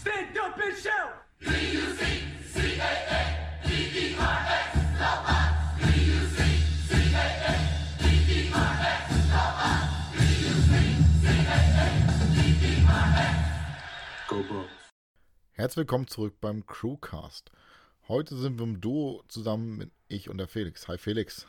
Stand 0.00 0.38
up 0.38 0.56
and 0.56 0.74
shout! 0.78 1.12
Go 14.26 14.42
Box. 14.48 14.70
Herzlich 15.52 15.76
willkommen 15.76 16.06
zurück 16.06 16.34
beim 16.40 16.64
Crewcast. 16.64 17.50
Heute 18.08 18.36
sind 18.36 18.58
wir 18.58 18.64
im 18.64 18.80
Duo 18.80 19.22
zusammen 19.28 19.76
mit 19.76 19.90
ich 20.08 20.30
und 20.30 20.38
der 20.38 20.48
Felix. 20.48 20.88
Hi 20.88 20.96
Felix. 20.96 21.46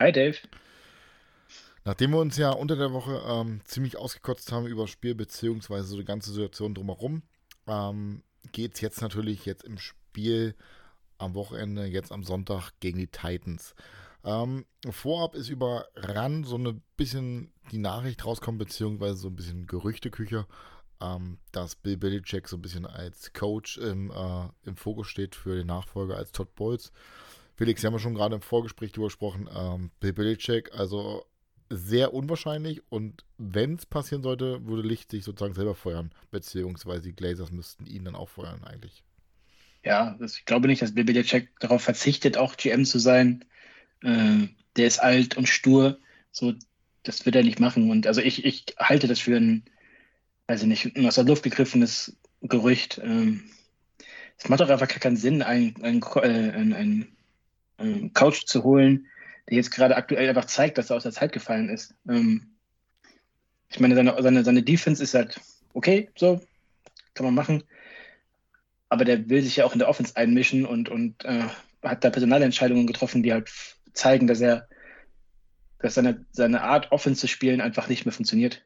Hi 0.00 0.10
Dave. 0.10 0.38
Nachdem 1.84 2.10
wir 2.10 2.18
uns 2.18 2.36
ja 2.36 2.50
unter 2.50 2.74
der 2.74 2.92
Woche 2.92 3.22
ähm, 3.24 3.60
ziemlich 3.62 3.96
ausgekotzt 3.96 4.50
haben 4.50 4.66
über 4.66 4.82
das 4.82 4.90
Spiel 4.90 5.14
beziehungsweise 5.14 5.84
so 5.84 5.96
die 5.96 6.04
ganze 6.04 6.32
Situation 6.32 6.74
drumherum, 6.74 7.22
ähm, 7.66 8.22
geht 8.52 8.74
es 8.74 8.80
jetzt 8.80 9.00
natürlich 9.00 9.44
jetzt 9.46 9.64
im 9.64 9.78
Spiel 9.78 10.54
am 11.18 11.34
Wochenende, 11.34 11.84
jetzt 11.86 12.12
am 12.12 12.24
Sonntag 12.24 12.72
gegen 12.80 12.98
die 12.98 13.06
Titans. 13.06 13.74
Ähm, 14.24 14.64
vorab 14.90 15.34
ist 15.34 15.48
über 15.48 15.86
RAN 15.94 16.44
so 16.44 16.56
ein 16.56 16.82
bisschen 16.96 17.52
die 17.70 17.78
Nachricht 17.78 18.24
rauskommen, 18.24 18.58
beziehungsweise 18.58 19.16
so 19.16 19.28
ein 19.28 19.36
bisschen 19.36 19.66
Gerüchteküche, 19.66 20.46
ähm, 21.00 21.38
dass 21.52 21.76
Bill 21.76 21.96
Belichick 21.96 22.48
so 22.48 22.56
ein 22.56 22.62
bisschen 22.62 22.86
als 22.86 23.32
Coach 23.32 23.76
im, 23.78 24.10
äh, 24.10 24.48
im 24.64 24.76
Fokus 24.76 25.08
steht 25.08 25.34
für 25.34 25.56
den 25.56 25.66
Nachfolger 25.66 26.16
als 26.16 26.32
Todd 26.32 26.54
Bowles. 26.54 26.90
Felix, 27.56 27.82
wir 27.82 27.88
haben 27.88 27.94
ja 27.94 28.00
schon 28.00 28.14
gerade 28.14 28.34
im 28.34 28.40
Vorgespräch 28.40 28.92
drüber 28.92 29.06
gesprochen. 29.08 29.48
Ähm, 29.54 29.90
Bill 30.00 30.12
Belichick, 30.12 30.72
also 30.74 31.24
sehr 31.70 32.14
unwahrscheinlich 32.14 32.82
und 32.90 33.24
wenn 33.38 33.74
es 33.74 33.86
passieren 33.86 34.22
sollte, 34.22 34.66
würde 34.66 34.86
Licht 34.86 35.10
sich 35.10 35.24
sozusagen 35.24 35.54
selber 35.54 35.74
feuern, 35.74 36.12
beziehungsweise 36.30 37.02
die 37.02 37.16
Glazers 37.16 37.50
müssten 37.50 37.86
ihn 37.86 38.04
dann 38.04 38.14
auch 38.14 38.28
feuern 38.28 38.64
eigentlich. 38.64 39.02
Ja, 39.84 40.16
das, 40.18 40.38
ich 40.38 40.44
glaube 40.44 40.68
nicht, 40.68 40.82
dass 40.82 40.94
Bill 40.94 41.04
Belichick 41.04 41.50
darauf 41.60 41.82
verzichtet, 41.82 42.38
auch 42.38 42.56
GM 42.56 42.84
zu 42.84 42.98
sein. 42.98 43.44
Äh, 44.02 44.48
der 44.76 44.86
ist 44.86 44.98
alt 44.98 45.36
und 45.36 45.48
stur. 45.48 45.98
So, 46.32 46.54
das 47.02 47.26
wird 47.26 47.36
er 47.36 47.42
nicht 47.42 47.60
machen. 47.60 47.90
Und 47.90 48.06
also 48.06 48.20
ich, 48.20 48.44
ich 48.44 48.64
halte 48.78 49.08
das 49.08 49.20
für 49.20 49.36
ein, 49.36 49.64
weiß 50.46 50.62
ich 50.62 50.68
nicht, 50.68 51.06
aus 51.06 51.16
der 51.16 51.24
Luft 51.24 51.42
gegriffenes 51.42 52.16
Gerücht. 52.40 53.00
Ähm, 53.02 53.44
es 54.38 54.48
macht 54.48 54.60
doch 54.60 54.70
einfach 54.70 54.88
keinen 54.88 55.16
Sinn, 55.16 55.42
einen, 55.42 55.76
einen, 55.82 56.02
äh, 56.02 56.20
einen, 56.20 56.72
einen, 56.72 57.16
einen 57.76 58.12
Couch 58.14 58.46
zu 58.46 58.64
holen, 58.64 59.06
der 59.48 59.56
jetzt 59.56 59.70
gerade 59.70 59.96
aktuell 59.96 60.28
einfach 60.28 60.46
zeigt, 60.46 60.78
dass 60.78 60.90
er 60.90 60.96
aus 60.96 61.02
der 61.02 61.12
Zeit 61.12 61.32
gefallen 61.32 61.68
ist. 61.68 61.94
Ähm, 62.08 62.54
ich 63.68 63.80
meine, 63.80 63.94
seine, 63.94 64.14
seine, 64.22 64.44
seine 64.44 64.62
Defense 64.62 65.02
ist 65.02 65.14
halt 65.14 65.40
okay, 65.74 66.10
so, 66.16 66.40
kann 67.14 67.26
man 67.26 67.34
machen. 67.34 67.64
Aber 68.88 69.04
der 69.04 69.28
will 69.28 69.42
sich 69.42 69.56
ja 69.56 69.64
auch 69.64 69.72
in 69.72 69.80
der 69.80 69.88
Offense 69.88 70.16
einmischen 70.16 70.64
und, 70.64 70.88
und 70.88 71.24
äh, 71.24 71.44
hat 71.82 72.04
da 72.04 72.10
Personalentscheidungen 72.10 72.86
getroffen, 72.86 73.22
die 73.22 73.32
halt 73.32 73.50
zeigen, 73.92 74.26
dass 74.26 74.40
er, 74.40 74.68
dass 75.80 75.94
seine, 75.94 76.24
seine 76.32 76.62
Art, 76.62 76.92
Offense 76.92 77.20
zu 77.20 77.28
spielen, 77.28 77.60
einfach 77.60 77.88
nicht 77.88 78.04
mehr 78.04 78.12
funktioniert. 78.12 78.64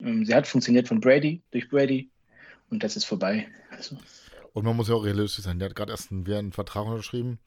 Ähm, 0.00 0.24
sie 0.24 0.34
hat 0.34 0.46
funktioniert 0.46 0.88
von 0.88 1.00
Brady, 1.00 1.42
durch 1.50 1.68
Brady, 1.68 2.10
und 2.70 2.82
das 2.82 2.96
ist 2.96 3.04
vorbei. 3.04 3.48
Also, 3.70 3.98
Und 4.52 4.64
man 4.64 4.76
muss 4.76 4.88
ja 4.88 4.94
auch 4.94 5.04
realistisch 5.04 5.44
sein. 5.44 5.58
Der 5.58 5.68
hat 5.68 5.76
gerade 5.76 5.92
erst 5.92 6.10
einen, 6.10 6.26
einen 6.32 6.52
Vertrag 6.52 6.86
unterschrieben. 6.86 7.38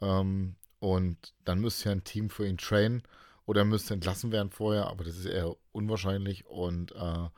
Ähm, 0.00 0.56
und 0.80 1.34
dann 1.44 1.60
müsste 1.60 1.88
ja 1.88 1.92
ein 1.92 2.04
Team 2.04 2.30
für 2.30 2.46
ihn 2.46 2.58
trainen 2.58 3.02
oder 3.46 3.62
er 3.62 3.64
müsste 3.64 3.94
entlassen 3.94 4.30
werden 4.30 4.50
vorher, 4.50 4.86
aber 4.86 5.04
das 5.04 5.16
ist 5.16 5.26
eher 5.26 5.56
unwahrscheinlich. 5.72 6.46
Und 6.46 6.92
äh, 6.92 7.28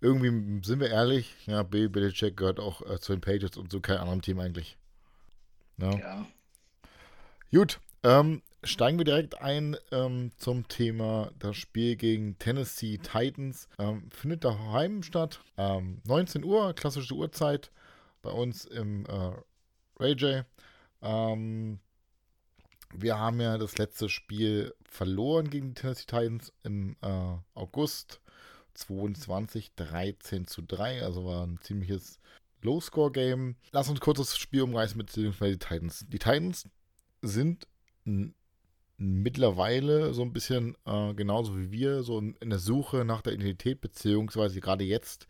irgendwie 0.00 0.64
sind 0.64 0.80
wir 0.80 0.90
ehrlich, 0.90 1.34
ja, 1.46 1.62
Bill 1.62 1.88
Belichick 1.88 2.36
gehört 2.36 2.60
auch 2.60 2.82
äh, 2.88 3.00
zu 3.00 3.12
den 3.12 3.20
Patriots 3.20 3.56
und 3.56 3.70
zu 3.70 3.80
keinem 3.80 4.02
anderen 4.02 4.22
Team 4.22 4.38
eigentlich. 4.38 4.78
Ja. 5.78 5.98
ja. 5.98 6.26
Gut, 7.50 7.80
ähm, 8.04 8.42
steigen 8.62 8.98
wir 8.98 9.04
direkt 9.04 9.40
ein 9.40 9.76
ähm, 9.90 10.32
zum 10.36 10.68
Thema 10.68 11.30
das 11.38 11.56
Spiel 11.56 11.96
gegen 11.96 12.38
Tennessee 12.38 12.98
Titans. 12.98 13.68
Ähm, 13.78 14.08
findet 14.10 14.44
daheim 14.44 15.02
statt. 15.02 15.40
Ähm, 15.56 16.00
19 16.06 16.44
Uhr, 16.44 16.74
klassische 16.74 17.14
Uhrzeit 17.14 17.70
bei 18.22 18.30
uns 18.30 18.64
im 18.64 19.06
äh, 19.06 19.32
Ray 19.98 20.12
J. 20.12 20.44
Ähm, 21.02 21.80
wir 22.94 23.18
haben 23.18 23.40
ja 23.40 23.58
das 23.58 23.78
letzte 23.78 24.08
Spiel 24.08 24.74
verloren 24.84 25.50
gegen 25.50 25.68
die 25.68 25.80
Tennessee 25.80 26.06
Titans 26.06 26.52
im 26.62 26.96
äh, 27.02 27.36
August 27.54 28.20
22, 28.74 29.74
13 29.74 30.46
zu 30.46 30.62
3. 30.62 31.02
Also 31.02 31.24
war 31.24 31.46
ein 31.46 31.58
ziemliches 31.60 32.20
Low-Score-Game. 32.62 33.56
Lass 33.72 33.88
uns 33.88 34.00
kurz 34.00 34.18
das 34.18 34.38
Spiel 34.38 34.62
umreißen 34.62 34.98
beziehungsweise 34.98 35.56
die 35.56 35.58
Titans. 35.58 36.06
Die 36.08 36.18
Titans 36.18 36.68
sind 37.22 37.66
mittlerweile 38.96 40.12
so 40.12 40.22
ein 40.22 40.32
bisschen 40.32 40.76
äh, 40.84 41.14
genauso 41.14 41.56
wie 41.56 41.70
wir, 41.70 42.02
so 42.02 42.18
in, 42.18 42.34
in 42.40 42.50
der 42.50 42.58
Suche 42.58 43.04
nach 43.04 43.22
der 43.22 43.34
Identität, 43.34 43.80
beziehungsweise 43.80 44.60
gerade 44.60 44.84
jetzt 44.84 45.28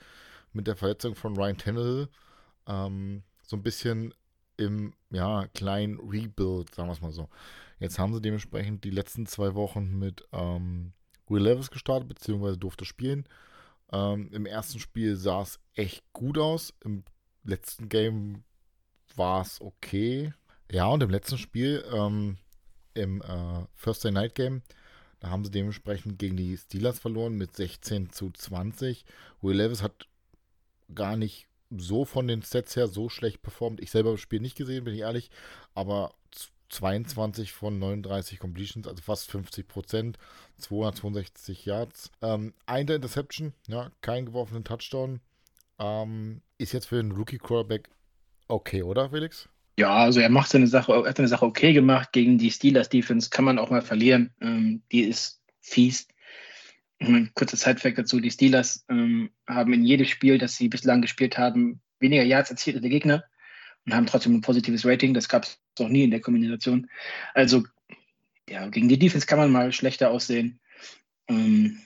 mit 0.52 0.66
der 0.66 0.76
Verletzung 0.76 1.14
von 1.14 1.36
Ryan 1.36 1.58
Tannehill 1.58 2.08
ähm, 2.66 3.22
so 3.42 3.56
ein 3.56 3.62
bisschen 3.62 4.14
im 4.58 4.92
ja, 5.10 5.46
kleinen 5.54 5.98
Rebuild, 5.98 6.74
sagen 6.74 6.88
wir 6.88 6.92
es 6.92 7.00
mal 7.00 7.12
so. 7.12 7.28
Jetzt 7.78 7.98
haben 7.98 8.12
sie 8.12 8.20
dementsprechend 8.20 8.84
die 8.84 8.90
letzten 8.90 9.24
zwei 9.26 9.54
Wochen 9.54 9.98
mit 9.98 10.26
ähm, 10.32 10.92
Will 11.28 11.42
Levis 11.42 11.70
gestartet, 11.70 12.08
beziehungsweise 12.08 12.58
durfte 12.58 12.84
spielen. 12.84 13.24
Ähm, 13.92 14.30
Im 14.32 14.44
ersten 14.44 14.80
Spiel 14.80 15.16
sah 15.16 15.42
es 15.42 15.60
echt 15.74 16.04
gut 16.12 16.38
aus. 16.38 16.74
Im 16.84 17.04
letzten 17.44 17.88
Game 17.88 18.44
war 19.14 19.42
es 19.42 19.60
okay. 19.60 20.34
Ja, 20.70 20.86
und 20.86 21.02
im 21.02 21.10
letzten 21.10 21.38
Spiel, 21.38 21.84
ähm, 21.92 22.36
im 22.94 23.22
äh, 23.22 23.64
Thursday 23.82 24.10
Night 24.10 24.34
Game, 24.34 24.62
da 25.20 25.30
haben 25.30 25.44
sie 25.44 25.50
dementsprechend 25.50 26.18
gegen 26.18 26.36
die 26.36 26.56
Steelers 26.56 26.98
verloren 26.98 27.34
mit 27.34 27.56
16 27.56 28.10
zu 28.10 28.30
20. 28.30 29.04
Will 29.40 29.56
Levis 29.56 29.82
hat 29.82 30.08
gar 30.94 31.16
nicht 31.16 31.47
so 31.70 32.04
von 32.04 32.26
den 32.26 32.42
Sets 32.42 32.76
her 32.76 32.88
so 32.88 33.08
schlecht 33.08 33.42
performt. 33.42 33.80
Ich 33.80 33.90
selber 33.90 34.10
habe 34.10 34.16
das 34.16 34.22
Spiel 34.22 34.40
nicht 34.40 34.56
gesehen, 34.56 34.84
bin 34.84 34.94
ich 34.94 35.00
ehrlich, 35.00 35.30
aber 35.74 36.14
22 36.70 37.52
von 37.52 37.78
39 37.78 38.38
Completions, 38.38 38.86
also 38.86 39.02
fast 39.02 39.30
50 39.30 39.68
Prozent, 39.68 40.18
262 40.58 41.64
Yards. 41.64 42.10
Ähm, 42.22 42.52
eine 42.66 42.94
Interception, 42.94 43.52
ja, 43.68 43.90
kein 44.00 44.26
geworfenen 44.26 44.64
Touchdown. 44.64 45.20
Ähm, 45.78 46.42
ist 46.58 46.72
jetzt 46.72 46.86
für 46.86 46.96
den 46.96 47.12
Rookie-Quarterback 47.12 47.90
okay, 48.48 48.82
oder 48.82 49.10
Felix? 49.10 49.48
Ja, 49.78 49.94
also 49.94 50.20
er 50.20 50.28
macht 50.28 50.50
seine 50.50 50.66
Sache, 50.66 51.04
hat 51.06 51.16
seine 51.16 51.28
Sache 51.28 51.46
okay 51.46 51.72
gemacht. 51.72 52.10
Gegen 52.12 52.36
die 52.36 52.50
Steelers 52.50 52.88
Defense 52.88 53.30
kann 53.30 53.44
man 53.44 53.58
auch 53.58 53.70
mal 53.70 53.82
verlieren. 53.82 54.34
Ähm, 54.40 54.82
die 54.90 55.02
ist 55.02 55.40
fies. 55.60 56.08
Ein 57.00 57.30
kurzer 57.34 57.56
Zeitfact 57.56 57.98
dazu: 57.98 58.20
Die 58.20 58.30
Steelers 58.30 58.84
ähm, 58.88 59.30
haben 59.46 59.72
in 59.72 59.84
jedem 59.84 60.06
Spiel, 60.06 60.38
das 60.38 60.56
sie 60.56 60.68
bislang 60.68 61.00
gespielt 61.00 61.38
haben, 61.38 61.80
weniger 62.00 62.24
Yards 62.24 62.50
erzielt 62.50 62.76
als 62.76 62.82
der 62.82 62.90
Gegner 62.90 63.24
und 63.86 63.94
haben 63.94 64.06
trotzdem 64.06 64.34
ein 64.34 64.40
positives 64.40 64.84
Rating. 64.84 65.14
Das 65.14 65.28
gab 65.28 65.44
es 65.44 65.58
noch 65.78 65.88
nie 65.88 66.04
in 66.04 66.10
der 66.10 66.20
Kombination. 66.20 66.90
Also, 67.34 67.64
ja, 68.48 68.68
gegen 68.68 68.88
die 68.88 68.98
Defense 68.98 69.26
kann 69.26 69.38
man 69.38 69.52
mal 69.52 69.72
schlechter 69.72 70.10
aussehen. 70.10 70.60
Ähm, 71.28 71.78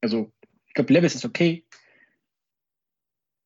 also, 0.00 0.32
ich 0.66 0.74
glaube, 0.74 0.92
Levis 0.92 1.14
ist 1.14 1.24
okay. 1.24 1.64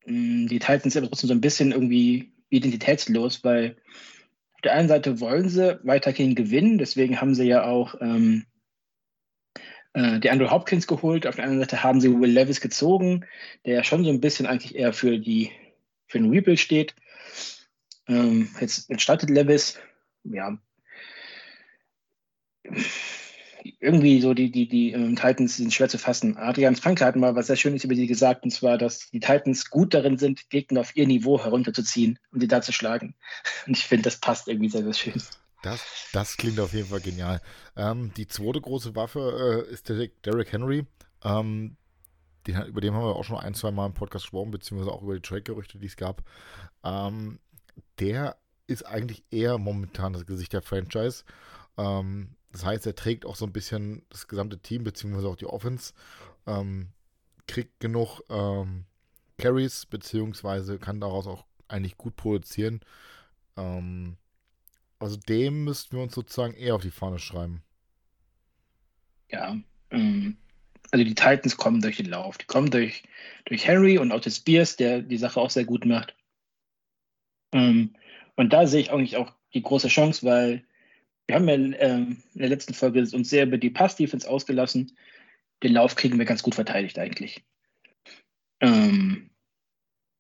Mm, 0.07 0.47
Die 0.47 0.59
Titans 0.59 0.95
sind 0.95 1.03
aber 1.03 1.11
trotzdem 1.11 1.29
so 1.29 1.35
ein 1.35 1.41
bisschen 1.41 1.73
irgendwie 1.73 2.33
identitätslos, 2.49 3.45
weil 3.45 3.77
auf 4.55 4.63
der 4.63 4.73
einen 4.73 4.89
Seite 4.89 5.21
wollen 5.21 5.49
sie 5.49 5.79
weiterhin 5.85 6.35
gewinnen, 6.35 6.79
deswegen 6.79 7.21
haben 7.21 7.35
sie 7.35 7.45
ja 7.45 7.65
auch 7.65 7.95
ähm, 8.01 8.45
äh, 9.99 10.21
die 10.21 10.31
Andrew 10.31 10.51
Hopkins 10.51 10.87
geholt. 10.87 11.27
Auf 11.27 11.37
der 11.37 11.45
anderen 11.45 11.61
Seite 11.61 11.83
haben 11.83 12.01
sie 12.01 12.21
Will 12.21 12.31
Levis 12.31 12.61
gezogen, 12.61 13.25
der 13.67 13.75
ja 13.75 13.85
schon 13.85 14.05
so 14.05 14.11
ein 14.11 14.21
bisschen 14.21 14.47
eigentlich 14.47 14.77
eher 14.77 14.93
für 14.93 15.19
die 15.19 15.51
für 16.07 16.19
den 16.19 16.31
Rebuild 16.31 16.61
steht. 16.61 16.95
Ähm, 18.06 18.49
jetzt, 18.61 18.89
startet 19.00 19.29
Levis, 19.29 19.79
ja. 20.25 20.56
Irgendwie 23.81 24.21
so 24.21 24.35
die, 24.35 24.50
die, 24.50 24.69
die 24.69 24.93
ähm, 24.93 25.17
Titans 25.17 25.56
sind 25.56 25.75
schwer 25.75 25.89
zu 25.89 25.99
fassen. 25.99 26.37
Adrian 26.37 26.77
Franke 26.77 27.05
hat 27.05 27.17
mal 27.17 27.35
was 27.35 27.49
sehr 27.49 27.56
Schönes 27.56 27.85
über 27.85 27.94
die 27.94 28.06
gesagt, 28.06 28.44
und 28.44 28.51
zwar, 28.51 28.79
dass 28.79 29.11
die 29.11 29.21
Titans 29.21 29.69
gut 29.69 29.93
darin 29.94 30.17
sind, 30.17 30.49
Gegner 30.49 30.81
auf 30.81 30.97
ihr 30.97 31.06
Niveau 31.06 31.43
herunterzuziehen 31.43 32.19
und 32.31 32.41
sie 32.41 32.49
da 32.49 32.62
zu 32.62 32.73
schlagen. 32.73 33.15
Und 33.67 33.77
ich 33.77 33.85
finde, 33.85 34.05
das 34.05 34.19
passt 34.19 34.49
irgendwie 34.49 34.71
sehr, 34.71 34.85
sehr 34.85 34.94
schön. 34.94 35.23
Das, 35.62 35.84
das 36.12 36.37
klingt 36.37 36.60
auf 36.60 36.72
jeden 36.72 36.88
Fall 36.88 37.00
genial. 37.00 37.40
Ähm, 37.76 38.12
die 38.16 38.28
zweite 38.28 38.60
große 38.60 38.94
Waffe 38.94 39.64
äh, 39.69 39.72
ist 39.72 39.88
Derrick, 39.88 40.22
Derrick 40.22 40.52
Henry. 40.52 40.87
Ähm, 41.25 41.76
den, 42.46 42.62
über 42.66 42.81
den 42.81 42.94
haben 42.94 43.02
wir 43.02 43.16
auch 43.16 43.25
schon 43.25 43.38
ein, 43.38 43.55
zwei 43.55 43.70
Mal 43.70 43.87
im 43.87 43.94
Podcast 43.94 44.26
gesprochen, 44.26 44.50
beziehungsweise 44.50 44.93
auch 44.93 45.02
über 45.02 45.14
die 45.14 45.22
Trade-Gerüchte, 45.22 45.78
die 45.78 45.87
es 45.87 45.96
gab. 45.96 46.22
Ähm, 46.84 47.40
der 47.99 48.37
ist 48.66 48.87
eigentlich 48.87 49.25
eher 49.31 49.58
momentan 49.58 50.12
das 50.12 50.26
Gesicht 50.26 50.52
der 50.52 50.62
Franchise. 50.62 51.25
Ähm, 51.76 52.37
das 52.52 52.64
heißt, 52.64 52.87
er 52.87 52.94
trägt 52.94 53.26
auch 53.26 53.37
so 53.37 53.44
ein 53.44 53.52
bisschen 53.52 54.05
das 54.10 54.28
gesamte 54.28 54.58
Team, 54.58 54.84
beziehungsweise 54.84 55.28
auch 55.28 55.37
die 55.37 55.46
Offense. 55.46 55.93
Ähm, 56.46 56.88
kriegt 57.46 57.81
genug 57.81 58.20
ähm, 58.28 58.84
Carries, 59.38 59.87
beziehungsweise 59.87 60.78
kann 60.78 61.00
daraus 61.00 61.26
auch 61.26 61.44
eigentlich 61.66 61.96
gut 61.96 62.16
produzieren. 62.16 62.81
Ähm, 63.56 64.16
also 64.99 65.17
dem 65.17 65.65
müssten 65.65 65.97
wir 65.97 66.03
uns 66.03 66.15
sozusagen 66.15 66.55
eher 66.55 66.75
auf 66.75 66.83
die 66.83 66.91
Fahne 66.91 67.19
schreiben. 67.19 67.62
Ja, 69.31 69.56
ähm, 69.91 70.37
also 70.91 71.05
die 71.05 71.15
Titans 71.15 71.56
kommen 71.56 71.81
durch 71.81 71.99
den 71.99 72.06
Lauf. 72.06 72.39
Die 72.39 72.47
kommen 72.47 72.71
durch, 72.71 73.03
durch 73.45 73.67
Henry 73.67 73.99
und 73.99 74.12
Otis 74.12 74.37
Spears, 74.37 74.77
der 74.77 75.03
die 75.03 75.19
Sache 75.19 75.41
auch 75.41 75.50
sehr 75.50 75.65
gut 75.65 75.85
macht. 75.85 76.17
Ähm, 77.53 77.95
und 78.37 78.53
da 78.53 78.67
sehe 78.67 78.81
ich 78.81 78.91
eigentlich 78.91 79.17
auch 79.17 79.33
die 79.55 79.62
große 79.62 79.89
Chance, 79.89 80.25
weil 80.27 80.65
wir 81.27 81.37
haben 81.37 81.49
ja 81.49 81.55
ähm, 81.55 82.23
in 82.35 82.41
der 82.41 82.49
letzten 82.49 82.75
Folge 82.75 83.01
uns 83.01 83.29
sehr 83.29 83.44
über 83.44 83.59
die 83.59 83.71
Pass-Defense 83.71 84.29
ausgelassen. 84.29 84.97
Den 85.62 85.75
Lauf 85.75 85.94
kriegen 85.94 86.19
wir 86.19 86.25
ganz 86.25 86.43
gut 86.43 86.55
verteidigt 86.55 86.99
eigentlich. 86.99 87.44
Ähm, 88.61 89.31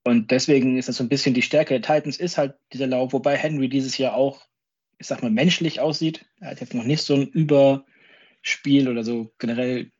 und 0.04 0.30
deswegen 0.30 0.78
ist 0.78 0.88
das 0.88 0.96
so 0.96 1.04
ein 1.04 1.08
bisschen 1.08 1.34
die 1.34 1.42
Stärke 1.42 1.78
der 1.78 1.82
Titans, 1.82 2.18
ist 2.18 2.38
halt 2.38 2.56
dieser 2.72 2.86
Lauf, 2.86 3.12
wobei 3.12 3.36
Henry 3.36 3.68
dieses 3.68 3.98
Jahr 3.98 4.14
auch, 4.14 4.46
ich 4.98 5.06
sag 5.06 5.22
mal, 5.22 5.30
menschlich 5.30 5.80
aussieht. 5.80 6.26
Er 6.40 6.50
hat 6.50 6.60
jetzt 6.60 6.74
noch 6.74 6.84
nicht 6.84 7.02
so 7.02 7.14
ein 7.14 7.28
Überspiel 7.28 8.88
oder 8.88 9.04
so 9.04 9.32
generell, 9.38 9.90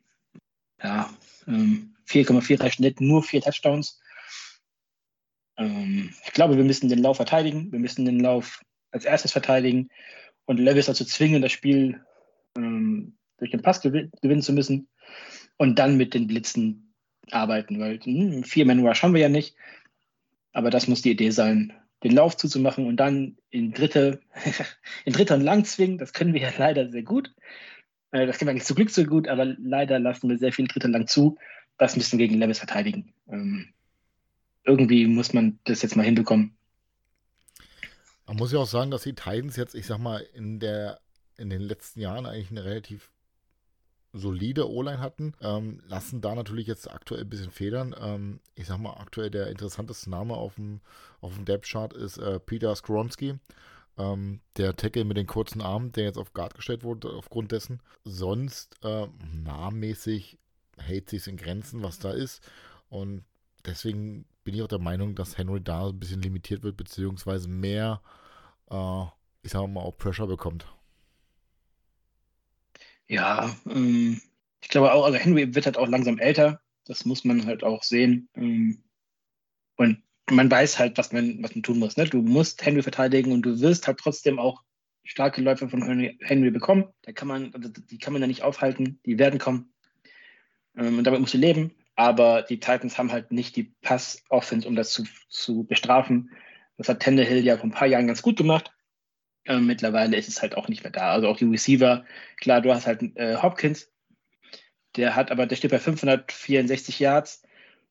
ja, 0.82 1.10
ähm, 1.46 1.94
4,43 2.06 2.72
Schnitt, 2.72 3.00
nur 3.00 3.22
vier 3.22 3.40
Touchdowns. 3.40 4.00
Ähm, 5.56 6.14
ich 6.24 6.32
glaube, 6.32 6.56
wir 6.56 6.64
müssen 6.64 6.88
den 6.88 7.00
Lauf 7.00 7.16
verteidigen. 7.16 7.70
Wir 7.70 7.78
müssen 7.78 8.04
den 8.04 8.20
Lauf 8.20 8.62
als 8.90 9.04
erstes 9.04 9.32
verteidigen 9.32 9.90
und 10.46 10.58
Levis 10.58 10.86
dazu 10.86 11.04
zwingen, 11.04 11.42
das 11.42 11.52
Spiel 11.52 12.00
ähm, 12.56 13.16
durch 13.38 13.50
den 13.50 13.62
Pass 13.62 13.80
gewin 13.80 14.10
gewinnen 14.22 14.42
zu 14.42 14.52
müssen 14.52 14.88
und 15.58 15.78
dann 15.78 15.96
mit 15.96 16.14
den 16.14 16.26
Blitzen 16.26 16.94
arbeiten, 17.30 17.78
weil 17.78 18.00
hm, 18.00 18.44
vier 18.44 18.64
Man 18.64 18.84
Rush 18.86 19.02
haben 19.02 19.14
wir 19.14 19.20
ja 19.20 19.28
nicht. 19.28 19.54
Aber 20.52 20.70
das 20.70 20.88
muss 20.88 21.02
die 21.02 21.10
Idee 21.10 21.30
sein, 21.30 21.74
den 22.04 22.12
Lauf 22.12 22.36
zuzumachen 22.36 22.86
und 22.86 22.96
dann 22.96 23.36
in 23.50 23.72
dritte, 23.72 24.20
in 25.04 25.12
dritter 25.12 25.34
und 25.34 25.42
lang 25.42 25.64
zwingen. 25.64 25.98
Das 25.98 26.12
können 26.12 26.32
wir 26.32 26.40
ja 26.40 26.52
leider 26.56 26.90
sehr 26.90 27.02
gut. 27.02 27.34
Äh, 28.12 28.26
das 28.26 28.38
können 28.38 28.48
wir 28.48 28.52
eigentlich 28.52 28.66
zu 28.66 28.74
Glück 28.74 28.90
so 28.90 29.04
gut, 29.04 29.28
aber 29.28 29.44
leider 29.44 29.98
lassen 29.98 30.28
wir 30.28 30.38
sehr 30.38 30.52
viel 30.52 30.68
dritter 30.68 30.88
lang 30.88 31.06
zu. 31.06 31.38
Das 31.76 31.96
müssen 31.96 32.18
wir 32.18 32.26
gegen 32.26 32.40
Levis 32.40 32.58
verteidigen. 32.58 33.12
Ähm, 33.28 33.72
irgendwie 34.64 35.06
muss 35.06 35.32
man 35.32 35.58
das 35.64 35.82
jetzt 35.82 35.96
mal 35.96 36.04
hinbekommen. 36.04 36.56
Man 38.26 38.36
muss 38.36 38.52
ja 38.52 38.58
auch 38.58 38.66
sagen, 38.66 38.90
dass 38.90 39.04
die 39.04 39.14
Titans 39.14 39.56
jetzt, 39.56 39.74
ich 39.74 39.86
sag 39.86 39.98
mal, 39.98 40.18
in 40.34 40.60
der 40.60 41.00
in 41.38 41.50
den 41.50 41.62
letzten 41.62 42.00
Jahren 42.00 42.26
eigentlich 42.26 42.50
eine 42.50 42.64
relativ 42.64 43.10
solide 44.12 44.70
O-Line 44.70 45.00
hatten, 45.00 45.34
ähm, 45.40 45.80
lassen 45.86 46.20
da 46.20 46.34
natürlich 46.34 46.66
jetzt 46.66 46.90
aktuell 46.90 47.22
ein 47.22 47.28
bisschen 47.28 47.50
federn. 47.50 47.94
Ähm, 48.00 48.40
ich 48.54 48.66
sag 48.66 48.78
mal, 48.78 48.94
aktuell 48.94 49.30
der 49.30 49.48
interessanteste 49.48 50.10
Name 50.10 50.34
auf 50.34 50.54
dem, 50.54 50.80
auf 51.20 51.34
dem 51.34 51.44
Depth-Chart 51.44 51.92
ist 51.92 52.18
äh, 52.18 52.40
Peter 52.40 52.74
Skronski. 52.74 53.38
Ähm, 53.98 54.40
der 54.56 54.76
Tackle 54.76 55.04
mit 55.04 55.16
den 55.16 55.26
kurzen 55.26 55.60
Armen, 55.60 55.92
der 55.92 56.04
jetzt 56.04 56.18
auf 56.18 56.32
Guard 56.32 56.54
gestellt 56.54 56.84
wurde, 56.84 57.10
aufgrund 57.10 57.52
dessen. 57.52 57.80
Sonst 58.04 58.76
äh, 58.84 59.08
nahmäßig 59.44 60.38
hält 60.78 61.10
sich 61.10 61.26
in 61.26 61.36
Grenzen, 61.36 61.82
was 61.82 61.98
da 61.98 62.12
ist. 62.12 62.42
Und 62.88 63.24
deswegen 63.66 64.24
bin 64.44 64.54
ich 64.54 64.62
auch 64.62 64.68
der 64.68 64.78
Meinung, 64.78 65.14
dass 65.14 65.36
Henry 65.36 65.60
da 65.60 65.88
ein 65.88 65.98
bisschen 65.98 66.22
limitiert 66.22 66.62
wird, 66.62 66.76
beziehungsweise 66.76 67.48
mehr, 67.48 68.00
äh, 68.70 69.02
ich 69.42 69.52
sag 69.52 69.66
mal, 69.68 69.80
auch 69.80 69.98
Pressure 69.98 70.26
bekommt. 70.26 70.66
Ja, 73.08 73.56
ähm, 73.68 74.20
ich 74.62 74.68
glaube 74.68 74.92
auch, 74.92 75.04
also 75.04 75.18
Henry 75.18 75.54
wird 75.54 75.66
halt 75.66 75.78
auch 75.78 75.88
langsam 75.88 76.18
älter. 76.18 76.60
Das 76.84 77.04
muss 77.04 77.24
man 77.24 77.46
halt 77.46 77.64
auch 77.64 77.82
sehen. 77.82 78.28
Ähm, 78.34 78.84
und 79.76 80.02
man 80.30 80.50
weiß 80.50 80.78
halt, 80.78 80.98
was 80.98 81.12
man, 81.12 81.42
was 81.42 81.54
man 81.54 81.62
tun 81.62 81.78
muss. 81.78 81.96
Ne? 81.96 82.04
Du 82.04 82.20
musst 82.22 82.64
Henry 82.64 82.82
verteidigen 82.82 83.32
und 83.32 83.42
du 83.42 83.60
wirst 83.60 83.86
halt 83.86 83.98
trotzdem 83.98 84.38
auch 84.38 84.62
starke 85.04 85.40
Läufe 85.40 85.68
von 85.68 85.82
Henry, 85.82 86.18
Henry 86.20 86.50
bekommen. 86.50 86.84
Da 87.02 87.12
kann 87.12 87.28
man, 87.28 87.54
also 87.54 87.70
die 87.70 87.98
kann 87.98 88.12
man 88.12 88.20
da 88.20 88.28
nicht 88.28 88.42
aufhalten. 88.42 89.00
Die 89.06 89.18
werden 89.18 89.38
kommen. 89.38 89.72
Ähm, 90.76 90.98
und 90.98 91.04
damit 91.04 91.20
musst 91.20 91.34
du 91.34 91.38
leben. 91.38 91.74
Aber 91.94 92.42
die 92.42 92.60
Titans 92.60 92.98
haben 92.98 93.10
halt 93.10 93.32
nicht 93.32 93.56
die 93.56 93.74
Pass-Offense, 93.82 94.68
um 94.68 94.76
das 94.76 94.90
zu, 94.92 95.04
zu 95.28 95.64
bestrafen. 95.64 96.30
Das 96.76 96.88
hat 96.88 97.02
Tannehill 97.02 97.44
ja 97.44 97.56
vor 97.56 97.66
ein 97.66 97.72
paar 97.72 97.88
Jahren 97.88 98.06
ganz 98.06 98.22
gut 98.22 98.36
gemacht. 98.36 98.70
Ähm, 99.48 99.66
mittlerweile 99.66 100.16
ist 100.16 100.28
es 100.28 100.42
halt 100.42 100.56
auch 100.56 100.68
nicht 100.68 100.84
mehr 100.84 100.92
da. 100.92 101.12
Also 101.12 101.26
auch 101.26 101.38
die 101.38 101.46
Receiver, 101.46 102.04
klar, 102.36 102.60
du 102.60 102.72
hast 102.72 102.86
halt 102.86 103.02
äh, 103.16 103.36
Hopkins, 103.36 103.90
der 104.96 105.16
hat 105.16 105.30
aber, 105.30 105.46
der 105.46 105.56
steht 105.56 105.70
bei 105.70 105.78
564 105.78 107.00
Yards 107.00 107.42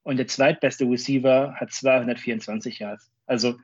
und 0.04 0.18
der 0.18 0.28
zweitbeste 0.28 0.86
Receiver 0.86 1.56
hat 1.56 1.74
224 1.74 2.80
Yards. 2.80 3.12
Also 3.26 3.58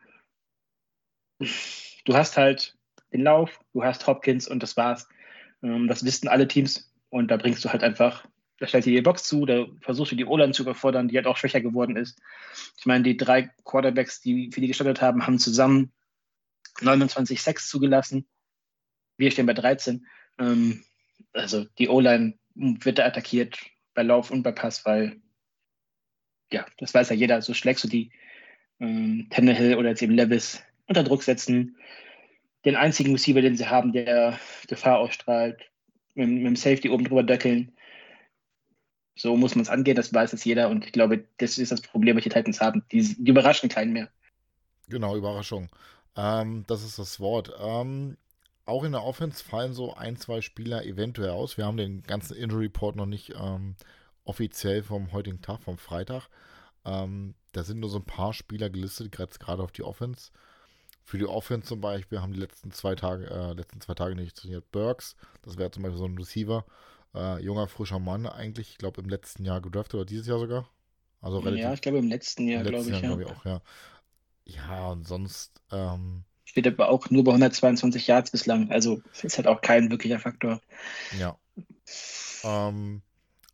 du 1.39 2.13
hast 2.15 2.35
halt 2.35 2.75
den 3.11 3.21
Lauf, 3.21 3.59
du 3.73 3.83
hast 3.83 4.07
Hopkins 4.07 4.47
und 4.47 4.63
das 4.63 4.75
war's. 4.75 5.07
Ähm, 5.61 5.87
das 5.87 6.03
wissen 6.03 6.27
alle 6.27 6.47
Teams 6.47 6.91
und 7.09 7.29
da 7.29 7.37
bringst 7.37 7.63
du 7.63 7.69
halt 7.69 7.83
einfach 7.83 8.25
da 8.59 8.67
stellt 8.67 8.85
dir 8.85 8.93
die 8.93 9.01
Box 9.01 9.25
zu, 9.25 9.45
da 9.45 9.65
versuchst 9.81 10.13
du 10.13 10.15
die 10.15 10.25
O-Line 10.25 10.53
zu 10.53 10.63
überfordern, 10.63 11.09
die 11.09 11.17
halt 11.17 11.27
auch 11.27 11.35
schwächer 11.35 11.59
geworden 11.59 11.97
ist. 11.97 12.17
Ich 12.77 12.85
meine, 12.85 13.03
die 13.03 13.17
drei 13.17 13.49
Quarterbacks, 13.65 14.21
die 14.21 14.51
für 14.53 14.61
die 14.61 14.67
gestartet 14.67 15.01
haben, 15.01 15.27
haben 15.27 15.37
zusammen 15.37 15.91
29 16.81 17.41
Sacks 17.41 17.69
zugelassen. 17.69 18.27
Wir 19.17 19.31
stehen 19.31 19.45
bei 19.45 19.53
13. 19.53 20.05
Ähm, 20.39 20.83
also 21.33 21.65
die 21.77 21.89
O-Line 21.89 22.37
wird 22.55 22.99
da 22.99 23.05
attackiert 23.05 23.57
bei 23.93 24.03
Lauf 24.03 24.31
und 24.31 24.43
bei 24.43 24.51
Pass, 24.51 24.85
weil 24.85 25.21
ja, 26.51 26.65
das 26.77 26.93
weiß 26.93 27.09
ja 27.09 27.15
jeder, 27.15 27.41
so 27.41 27.53
schlägst 27.53 27.83
du 27.83 27.87
die 27.87 28.11
ähm, 28.79 29.27
Tannehill 29.29 29.75
oder 29.75 29.89
jetzt 29.89 30.01
eben 30.01 30.13
Levis 30.13 30.63
unter 30.87 31.03
Druck 31.03 31.23
setzen. 31.23 31.77
Den 32.65 32.75
einzigen 32.75 33.11
Receiver, 33.11 33.41
den 33.41 33.57
sie 33.57 33.67
haben, 33.67 33.91
der 33.91 34.39
Gefahr 34.67 34.99
ausstrahlt, 34.99 35.59
mit, 36.13 36.29
mit 36.29 36.45
dem 36.45 36.55
Safety 36.55 36.89
oben 36.89 37.05
drüber 37.05 37.23
deckeln. 37.23 37.71
So 39.15 39.35
muss 39.35 39.55
man 39.55 39.63
es 39.63 39.69
angehen, 39.69 39.95
das 39.95 40.13
weiß 40.13 40.31
jetzt 40.31 40.45
jeder 40.45 40.69
und 40.69 40.85
ich 40.85 40.91
glaube, 40.91 41.25
das 41.37 41.57
ist 41.57 41.71
das 41.71 41.81
Problem, 41.81 42.15
was 42.15 42.23
die 42.23 42.29
Titans 42.29 42.61
haben. 42.61 42.83
Die, 42.91 43.01
die 43.01 43.29
überraschen 43.29 43.69
keinen 43.69 43.93
mehr. 43.93 44.09
Genau, 44.89 45.15
Überraschung. 45.15 45.69
Ähm, 46.15 46.63
das 46.67 46.83
ist 46.83 46.99
das 46.99 47.19
Wort. 47.19 47.51
Ähm, 47.59 48.17
auch 48.65 48.83
in 48.83 48.93
der 48.93 49.03
Offense 49.03 49.43
fallen 49.43 49.73
so 49.73 49.93
ein, 49.93 50.15
zwei 50.17 50.41
Spieler 50.41 50.85
eventuell 50.85 51.31
aus. 51.31 51.57
Wir 51.57 51.65
haben 51.65 51.77
den 51.77 52.03
ganzen 52.03 52.35
Injury 52.35 52.65
Report 52.65 52.95
noch 52.95 53.05
nicht 53.05 53.33
ähm, 53.35 53.75
offiziell 54.23 54.83
vom 54.83 55.11
heutigen 55.11 55.41
Tag, 55.41 55.61
vom 55.61 55.77
Freitag. 55.77 56.29
Ähm, 56.85 57.35
da 57.51 57.63
sind 57.63 57.79
nur 57.79 57.89
so 57.89 57.99
ein 57.99 58.05
paar 58.05 58.33
Spieler 58.33 58.69
gelistet, 58.69 59.11
gerade 59.11 59.63
auf 59.63 59.71
die 59.71 59.83
Offense. 59.83 60.31
Für 61.03 61.17
die 61.17 61.25
Offense 61.25 61.67
zum 61.67 61.81
Beispiel 61.81 62.21
haben 62.21 62.33
die 62.33 62.39
letzten 62.39 62.71
zwei 62.71 62.95
Tage, 62.95 63.29
äh, 63.29 63.53
letzten 63.53 63.81
zwei 63.81 63.93
Tage 63.93 64.15
nicht 64.15 64.37
trainiert. 64.37 64.71
Burks, 64.71 65.15
das 65.41 65.57
wäre 65.57 65.71
zum 65.71 65.83
Beispiel 65.83 65.99
so 65.99 66.05
ein 66.05 66.17
Receiver. 66.17 66.65
Äh, 67.13 67.43
junger, 67.43 67.67
frischer 67.67 67.99
Mann 67.99 68.25
eigentlich, 68.25 68.71
ich 68.71 68.77
glaube 68.77 69.01
im 69.01 69.09
letzten 69.09 69.43
Jahr 69.45 69.61
gedraftet 69.61 69.95
oder 69.95 70.05
dieses 70.05 70.27
Jahr 70.27 70.39
sogar. 70.39 70.69
Also 71.21 71.39
relativ, 71.39 71.63
ja, 71.63 71.73
ich 71.73 71.81
glaube 71.81 71.99
im 71.99 72.07
letzten 72.07 72.47
Jahr, 72.47 72.63
glaube 72.63 72.85
ich. 72.85 72.89
Jahr, 72.89 73.01
ja. 73.01 73.07
glaube 73.07 73.23
ich 73.23 73.29
auch, 73.29 73.45
ja. 73.45 73.61
Ja, 74.45 74.87
und 74.89 75.07
sonst. 75.07 75.61
Ähm, 75.71 76.23
Steht 76.45 76.67
aber 76.67 76.89
auch 76.89 77.09
nur 77.09 77.23
bei 77.23 77.31
122 77.31 78.07
Yards 78.07 78.31
bislang. 78.31 78.71
Also 78.71 79.01
ist 79.21 79.37
halt 79.37 79.47
auch 79.47 79.61
kein 79.61 79.89
wirklicher 79.89 80.19
Faktor. 80.19 80.61
Ja. 81.17 81.37
Ähm, 82.43 83.01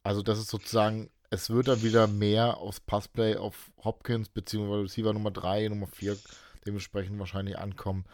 also 0.04 0.22
das 0.22 0.40
ist 0.40 0.50
sozusagen, 0.50 1.10
es 1.30 1.50
wird 1.50 1.68
dann 1.68 1.84
wieder 1.84 2.08
mehr 2.08 2.58
aufs 2.58 2.80
Passplay 2.80 3.36
auf 3.36 3.72
Hopkins 3.84 4.30
beziehungsweise 4.30 4.84
Receiver 4.84 5.14
Nummer 5.14 5.32
3, 5.32 5.70
Nummer 5.70 5.88
4 5.88 6.18
dementsprechend 6.66 7.20
wahrscheinlich 7.20 7.58
ankommen. 7.58 8.06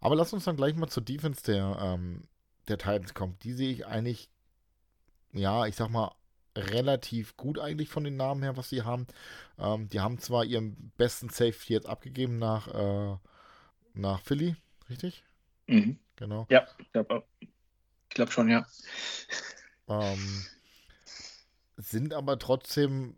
Aber 0.00 0.16
lass 0.16 0.32
uns 0.32 0.44
dann 0.44 0.56
gleich 0.56 0.74
mal 0.74 0.88
zur 0.88 1.04
Defense 1.04 1.42
der, 1.44 1.78
ähm, 1.80 2.24
der 2.68 2.78
Titans 2.78 3.14
kommen. 3.14 3.36
Die 3.42 3.52
sehe 3.52 3.70
ich 3.70 3.86
eigentlich 3.86 4.28
ja, 5.32 5.66
ich 5.66 5.76
sag 5.76 5.90
mal, 5.90 6.12
relativ 6.56 7.36
gut 7.36 7.58
eigentlich 7.58 7.88
von 7.88 8.04
den 8.04 8.16
Namen 8.16 8.42
her, 8.42 8.56
was 8.56 8.68
sie 8.68 8.82
haben. 8.82 9.06
Ähm, 9.58 9.88
die 9.88 10.00
haben 10.00 10.18
zwar 10.18 10.44
ihren 10.44 10.92
besten 10.96 11.28
Safety 11.28 11.72
jetzt 11.72 11.88
abgegeben 11.88 12.38
nach, 12.38 12.68
äh, 12.68 13.16
nach 13.94 14.20
Philly, 14.20 14.56
richtig? 14.88 15.24
Mhm. 15.66 15.98
Genau. 16.16 16.46
Ja, 16.50 16.66
ich 16.78 16.92
glaube 16.92 17.24
glaub 18.10 18.32
schon, 18.32 18.48
ja. 18.48 18.66
Ähm, 19.88 20.44
sind 21.76 22.14
aber 22.14 22.38
trotzdem 22.38 23.16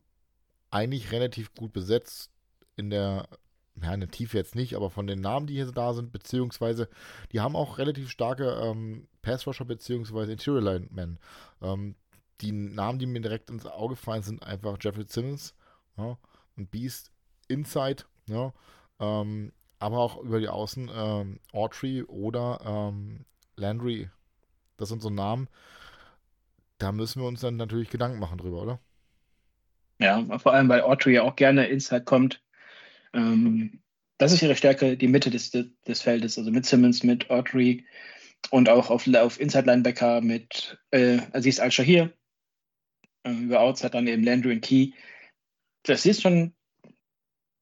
eigentlich 0.70 1.12
relativ 1.12 1.54
gut 1.54 1.72
besetzt 1.72 2.30
in 2.76 2.90
der, 2.90 3.28
ja, 3.80 3.92
in 3.94 4.00
der 4.00 4.10
Tiefe 4.10 4.36
jetzt 4.36 4.54
nicht, 4.54 4.74
aber 4.74 4.90
von 4.90 5.06
den 5.06 5.20
Namen, 5.20 5.46
die 5.46 5.54
hier 5.54 5.70
da 5.70 5.92
sind, 5.94 6.12
beziehungsweise 6.12 6.88
die 7.32 7.40
haben 7.40 7.56
auch 7.56 7.78
relativ 7.78 8.10
starke 8.10 8.50
ähm, 8.62 9.08
Pass-Rusher 9.22 9.64
beziehungsweise 9.64 10.32
Interior 10.32 10.62
Linemen. 10.62 11.18
Ähm, 11.62 11.96
die 12.40 12.52
Namen, 12.52 12.98
die 12.98 13.06
mir 13.06 13.20
direkt 13.20 13.50
ins 13.50 13.66
Auge 13.66 13.96
fallen, 13.96 14.22
sind 14.22 14.42
einfach 14.42 14.76
Jeffrey 14.80 15.04
Simmons 15.06 15.54
ja, 15.96 16.18
und 16.56 16.70
Beast 16.70 17.10
Inside, 17.48 18.04
ja, 18.26 18.52
ähm, 19.00 19.52
aber 19.78 19.98
auch 19.98 20.22
über 20.22 20.40
die 20.40 20.48
Außen 20.48 20.90
ähm, 20.94 21.40
Autry 21.52 22.02
oder 22.02 22.60
ähm, 22.64 23.24
Landry. 23.56 24.08
Das 24.76 24.88
sind 24.88 25.02
so 25.02 25.10
Namen, 25.10 25.48
da 26.78 26.92
müssen 26.92 27.20
wir 27.20 27.28
uns 27.28 27.40
dann 27.40 27.56
natürlich 27.56 27.90
Gedanken 27.90 28.18
machen 28.18 28.38
drüber, 28.38 28.62
oder? 28.62 28.80
Ja, 30.00 30.38
vor 30.38 30.52
allem, 30.52 30.68
weil 30.68 30.82
Autry 30.82 31.14
ja 31.14 31.22
auch 31.22 31.36
gerne 31.36 31.66
Inside 31.66 32.04
kommt. 32.04 32.42
Ähm, 33.12 33.80
das 34.18 34.32
ist 34.32 34.42
ihre 34.42 34.56
Stärke, 34.56 34.96
die 34.96 35.08
Mitte 35.08 35.30
des, 35.30 35.50
des 35.50 36.02
Feldes, 36.02 36.38
also 36.38 36.50
mit 36.50 36.66
Simmons, 36.66 37.02
mit 37.02 37.30
Autry 37.30 37.86
und 38.50 38.68
auch 38.68 38.90
auf, 38.90 39.06
auf 39.14 39.40
Inside 39.40 39.66
Linebacker 39.66 40.20
mit 40.20 40.78
äh, 40.90 41.18
Aziz 41.32 41.60
Al-Shahir. 41.60 42.12
Äh, 43.24 43.32
über 43.32 43.60
Outside 43.60 43.90
dann 43.90 44.06
eben 44.06 44.22
Landry 44.22 44.52
und 44.52 44.60
Key. 44.60 44.92
Das 45.82 46.06
ist 46.06 46.22
schon 46.22 46.54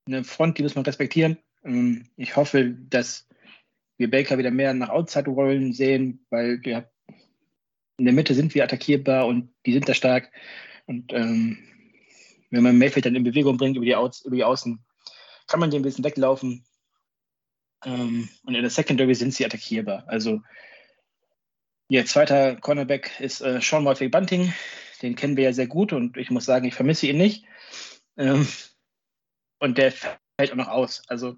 eine 0.06 0.24
Front, 0.24 0.58
die 0.58 0.62
muss 0.62 0.74
man 0.74 0.84
respektieren. 0.84 1.38
Ähm, 1.64 2.08
ich 2.16 2.36
hoffe, 2.36 2.70
dass 2.70 3.26
wir 3.96 4.10
Baker 4.10 4.38
wieder 4.38 4.50
mehr 4.50 4.74
nach 4.74 4.90
Outside-Rollen 4.90 5.72
sehen, 5.72 6.26
weil 6.30 6.62
wir 6.62 6.90
in 7.98 8.06
der 8.06 8.14
Mitte 8.14 8.34
sind 8.34 8.54
wir 8.54 8.64
attackierbar 8.64 9.26
und 9.26 9.52
die 9.64 9.72
sind 9.72 9.88
da 9.88 9.94
stark. 9.94 10.32
Und 10.86 11.12
ähm, 11.12 11.58
wenn 12.50 12.62
man 12.62 12.78
Mayfield 12.78 13.06
dann 13.06 13.14
in 13.14 13.24
Bewegung 13.24 13.56
bringt 13.56 13.76
über 13.76 13.86
die, 13.86 13.94
Outs, 13.94 14.24
über 14.24 14.36
die 14.36 14.44
Außen, 14.44 14.84
kann 15.46 15.60
man 15.60 15.70
den 15.70 15.80
ein 15.80 15.84
bisschen 15.84 16.04
weglaufen. 16.04 16.64
Ähm, 17.84 18.28
und 18.44 18.54
in 18.54 18.62
der 18.62 18.70
Secondary 18.70 19.14
sind 19.14 19.34
sie 19.34 19.44
attackierbar. 19.44 20.04
Also 20.08 20.40
ihr 21.88 22.04
zweiter 22.06 22.56
Cornerback 22.56 23.20
ist 23.20 23.40
äh, 23.40 23.60
Sean 23.60 23.84
Murphy 23.84 24.08
Bunting. 24.08 24.52
Den 25.02 25.16
kennen 25.16 25.36
wir 25.36 25.44
ja 25.44 25.52
sehr 25.52 25.66
gut 25.66 25.92
und 25.92 26.16
ich 26.16 26.30
muss 26.30 26.44
sagen, 26.44 26.66
ich 26.66 26.74
vermisse 26.74 27.06
ihn 27.06 27.18
nicht. 27.18 27.44
Ähm, 28.16 28.46
und 29.58 29.78
der 29.78 29.92
fällt 29.92 30.52
auch 30.52 30.56
noch 30.56 30.68
aus. 30.68 31.02
Also 31.08 31.36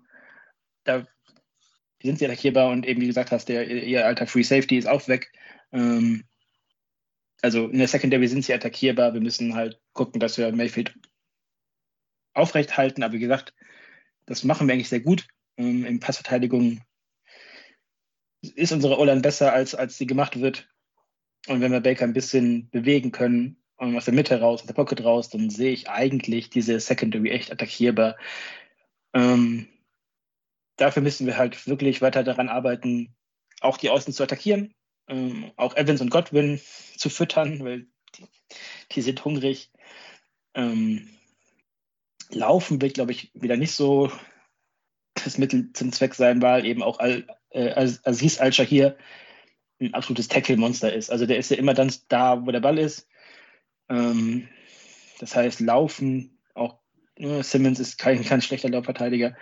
da 0.84 1.06
sind 2.02 2.18
sie 2.18 2.26
attackierbar 2.26 2.70
und 2.70 2.86
eben 2.86 3.00
wie 3.00 3.06
gesagt 3.06 3.32
hast, 3.32 3.48
der, 3.48 3.66
ihr 3.66 4.06
alter 4.06 4.26
Free 4.26 4.42
Safety 4.42 4.76
ist 4.76 4.86
auch 4.86 5.08
weg. 5.08 5.32
Ähm, 5.72 6.24
also 7.42 7.68
in 7.68 7.78
der 7.78 7.88
Secondary 7.88 8.28
sind 8.28 8.44
sie 8.44 8.54
attackierbar. 8.54 9.14
Wir 9.14 9.20
müssen 9.20 9.54
halt 9.54 9.80
gucken, 9.92 10.20
dass 10.20 10.38
wir 10.38 10.50
Mayfield 10.52 10.94
aufrecht 12.34 12.76
halten. 12.76 13.02
Aber 13.02 13.14
wie 13.14 13.18
gesagt, 13.18 13.54
das 14.26 14.44
machen 14.44 14.66
wir 14.66 14.74
eigentlich 14.74 14.88
sehr 14.88 15.00
gut. 15.00 15.26
Ähm, 15.56 15.84
in 15.84 16.00
Passverteidigung 16.00 16.82
ist 18.42 18.72
unsere 18.72 18.98
O-Line 18.98 19.20
besser, 19.20 19.52
als, 19.52 19.74
als 19.74 19.96
sie 19.96 20.06
gemacht 20.06 20.40
wird. 20.40 20.68
Und 21.46 21.60
wenn 21.60 21.72
wir 21.72 21.80
Baker 21.80 22.04
ein 22.04 22.12
bisschen 22.12 22.70
bewegen 22.70 23.12
können, 23.12 23.56
aus 23.76 24.06
der 24.06 24.14
Mitte 24.14 24.40
raus, 24.40 24.60
aus 24.60 24.66
der 24.66 24.74
Pocket 24.74 25.04
raus, 25.04 25.28
dann 25.28 25.50
sehe 25.50 25.72
ich 25.72 25.90
eigentlich 25.90 26.48
diese 26.48 26.80
Secondary 26.80 27.30
echt 27.30 27.52
attackierbar. 27.52 28.16
Ähm, 29.12 29.66
dafür 30.76 31.02
müssen 31.02 31.26
wir 31.26 31.36
halt 31.36 31.66
wirklich 31.66 32.00
weiter 32.00 32.24
daran 32.24 32.48
arbeiten, 32.48 33.14
auch 33.60 33.76
die 33.76 33.90
Außen 33.90 34.14
zu 34.14 34.22
attackieren 34.22 34.74
ähm, 35.08 35.52
auch 35.56 35.76
Evans 35.76 36.00
und 36.00 36.10
Godwin 36.10 36.60
zu 36.96 37.10
füttern, 37.10 37.64
weil 37.64 37.86
die, 38.16 38.24
die 38.92 39.02
sind 39.02 39.24
hungrig. 39.24 39.70
Ähm, 40.54 41.08
Laufen 42.30 42.80
wird, 42.80 42.94
glaube 42.94 43.12
ich, 43.12 43.30
wieder 43.34 43.56
nicht 43.56 43.72
so 43.72 44.10
das 45.22 45.38
Mittel 45.38 45.72
zum 45.72 45.92
Zweck 45.92 46.14
sein, 46.14 46.42
weil 46.42 46.64
eben 46.64 46.82
auch 46.82 46.98
Al, 46.98 47.26
äh, 47.50 47.70
Aziz 47.70 48.40
Al-Shahir 48.40 48.96
ein 49.80 49.94
absolutes 49.94 50.28
Tackle-Monster 50.28 50.92
ist. 50.92 51.10
Also 51.10 51.26
der 51.26 51.38
ist 51.38 51.50
ja 51.50 51.56
immer 51.56 51.74
dann 51.74 51.92
da, 52.08 52.46
wo 52.46 52.50
der 52.50 52.60
Ball 52.60 52.78
ist. 52.78 53.08
Ähm, 53.88 54.48
das 55.18 55.34
heißt, 55.36 55.60
Laufen, 55.60 56.38
auch 56.54 56.78
äh, 57.16 57.42
Simmons 57.42 57.80
ist 57.80 57.98
kein, 57.98 58.24
kein 58.24 58.42
schlechter 58.42 58.68
Laufverteidiger, 58.68 59.36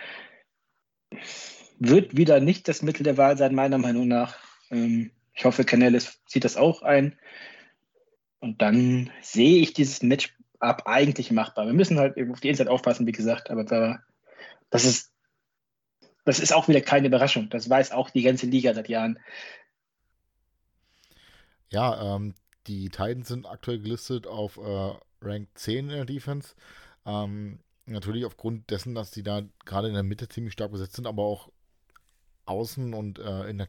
wird 1.79 2.17
wieder 2.17 2.41
nicht 2.41 2.69
das 2.69 2.83
Mittel 2.83 3.03
der 3.03 3.17
Wahl 3.17 3.37
sein, 3.37 3.55
meiner 3.55 3.79
Meinung 3.79 4.09
nach. 4.09 4.37
Ähm, 4.71 5.11
ich 5.35 5.45
hoffe, 5.45 5.65
Canales 5.65 6.21
sieht 6.27 6.45
das 6.45 6.57
auch 6.57 6.83
ein. 6.83 7.19
Und 8.41 8.61
dann 8.61 9.11
sehe 9.21 9.61
ich 9.61 9.73
dieses 9.73 10.03
Matchup 10.03 10.33
eigentlich 10.61 11.31
machbar. 11.31 11.67
Wir 11.67 11.75
müssen 11.75 11.99
halt 11.99 12.17
auf 12.31 12.41
die 12.41 12.49
Inside 12.49 12.71
aufpassen, 12.71 13.07
wie 13.07 13.12
gesagt, 13.12 13.51
aber 13.51 14.03
das 14.71 14.85
ist, 14.85 15.12
das 16.25 16.39
ist 16.41 16.53
auch 16.53 16.69
wieder 16.69 16.81
keine 16.81 17.07
Überraschung. 17.07 17.51
Das 17.51 17.69
weiß 17.69 17.93
auch 17.93 18.11
die 18.11 18.23
ganze 18.23 18.47
Liga 18.47 18.75
seit 18.75 18.89
Jahren. 18.89 19.19
Ja, 21.73 22.17
ähm, 22.17 22.35
die 22.67 22.88
Titans 22.88 23.29
sind 23.29 23.47
aktuell 23.47 23.81
gelistet 23.81 24.26
auf 24.26 24.57
äh, 24.59 24.93
Rank 25.21 25.49
10 25.55 25.79
in 25.79 25.88
der 25.88 26.05
Defense. 26.05 26.55
Ähm, 27.05 27.59
natürlich 27.87 28.25
aufgrund 28.25 28.71
dessen, 28.71 28.95
dass 28.95 29.11
die 29.11 29.23
da 29.23 29.43
gerade 29.64 29.88
in 29.88 29.95
der 29.95 30.02
Mitte 30.02 30.29
ziemlich 30.29 30.52
stark 30.52 30.71
besetzt 30.71 30.97
sind, 30.97 31.07
aber 31.07 31.25
auch 31.25 31.50
außen 32.45 32.95
und 32.95 33.19
äh, 33.19 33.49
in 33.49 33.59
der 33.59 33.69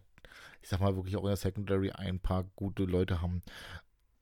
ich 0.63 0.69
sag 0.69 0.79
mal, 0.79 0.95
wirklich 0.95 1.17
auch 1.17 1.23
in 1.23 1.27
der 1.27 1.35
Secondary 1.35 1.91
ein 1.91 2.19
paar 2.19 2.45
gute 2.55 2.83
Leute 2.83 3.21
haben. 3.21 3.43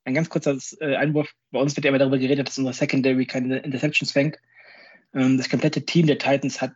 Ein 0.03 0.15
ganz 0.15 0.29
kurzer 0.29 0.57
äh, 0.79 0.95
Einwurf. 0.95 1.31
Bei 1.51 1.59
uns 1.59 1.75
wird 1.75 1.85
ja 1.85 1.89
immer 1.89 2.00
darüber 2.00 2.17
geredet, 2.17 2.47
dass 2.47 2.57
unsere 2.57 2.73
Secondary 2.73 3.25
keine 3.27 3.59
Interceptions 3.59 4.11
fängt. 4.11 4.38
Ähm, 5.13 5.38
das 5.38 5.50
komplette 5.50 5.85
Team 5.85 6.07
der 6.07 6.17
Titans 6.17 6.59
hat 6.59 6.73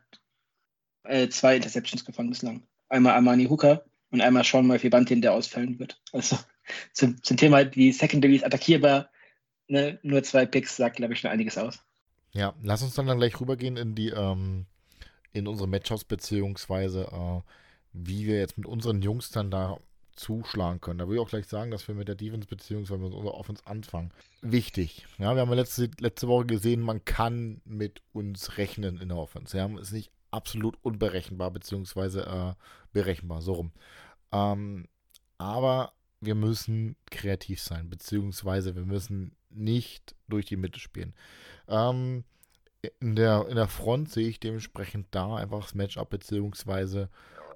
äh, 1.03 1.27
zwei 1.29 1.55
Interceptions 1.55 2.05
gefangen 2.05 2.29
bislang. 2.29 2.62
Einmal 2.89 3.13
Armani 3.13 3.45
Hooker 3.45 3.83
und 4.12 4.21
einmal 4.21 4.43
Sean 4.43 4.67
Murphy 4.67 4.89
Bunting, 4.89 5.21
der 5.21 5.33
ausfallen 5.33 5.79
wird. 5.79 6.00
Also 6.13 6.38
zum, 6.93 7.22
zum 7.24 7.38
Thema, 7.38 7.63
die 7.63 7.91
Secondary 7.91 8.36
ist 8.36 8.45
attackierbar. 8.45 9.10
Ne? 9.67 10.00
Nur 10.03 10.24
zwei 10.24 10.45
Picks 10.45 10.77
sagt, 10.77 10.98
glaube 10.98 11.13
ich, 11.13 11.19
schon 11.19 11.31
einiges 11.31 11.57
aus. 11.57 11.79
Ja, 12.34 12.53
lass 12.62 12.84
uns 12.84 12.95
dann, 12.95 13.07
dann 13.07 13.17
gleich 13.17 13.39
rübergehen 13.39 13.77
in 13.77 13.95
die 13.95 14.10
ähm, 14.10 14.65
in 15.31 15.48
unsere 15.48 15.67
Matchups 15.67 16.03
beziehungsweise 16.03 17.07
äh, 17.12 17.41
wie 17.93 18.25
wir 18.25 18.39
jetzt 18.39 18.57
mit 18.57 18.67
unseren 18.67 19.01
Jungs 19.01 19.29
dann 19.29 19.51
da 19.51 19.79
zuschlagen 20.15 20.79
können. 20.81 21.00
Da 21.00 21.07
würde 21.07 21.15
ich 21.15 21.25
auch 21.25 21.29
gleich 21.29 21.48
sagen, 21.48 21.72
dass 21.72 21.88
wir 21.88 21.95
mit 21.95 22.07
der 22.07 22.15
Defense 22.15 22.48
bzw. 22.48 22.98
mit 22.98 23.13
unserer 23.13 23.34
Offense 23.34 23.65
anfangen. 23.65 24.12
Wichtig. 24.41 25.05
Ja, 25.17 25.36
wir 25.36 25.41
haben 25.41 25.51
letzte, 25.53 25.89
letzte 26.00 26.27
Woche 26.27 26.45
gesehen, 26.45 26.81
man 26.81 27.03
kann 27.03 27.62
mit 27.65 28.01
uns 28.13 28.57
rechnen 28.57 29.00
in 29.00 29.10
der 29.10 29.17
Offense. 29.17 29.57
Ja, 29.57 29.65
ist 29.77 29.91
nicht 29.91 30.12
absolut 30.31 30.77
unberechenbar 30.81 31.51
bzw. 31.51 32.19
Äh, 32.19 32.53
berechenbar, 32.93 33.41
so 33.41 33.53
rum. 33.53 33.72
Ähm, 34.31 34.88
aber 35.38 35.93
wir 36.22 36.36
müssen 36.36 36.95
kreativ 37.12 37.62
sein, 37.62 37.89
beziehungsweise 37.89 38.75
wir 38.75 38.86
müssen 38.86 39.36
nicht 39.50 40.15
durch 40.27 40.45
die 40.45 40.57
Mitte 40.57 40.79
spielen. 40.79 41.13
Ähm, 41.67 42.24
in, 43.00 43.15
der, 43.15 43.48
in 43.50 43.55
der 43.55 43.67
Front 43.67 44.12
sehe 44.12 44.27
ich 44.27 44.39
dementsprechend 44.39 45.07
da 45.12 45.36
einfach 45.36 45.62
das 45.62 45.75
Matchup, 45.75 46.10
beziehungsweise 46.10 47.10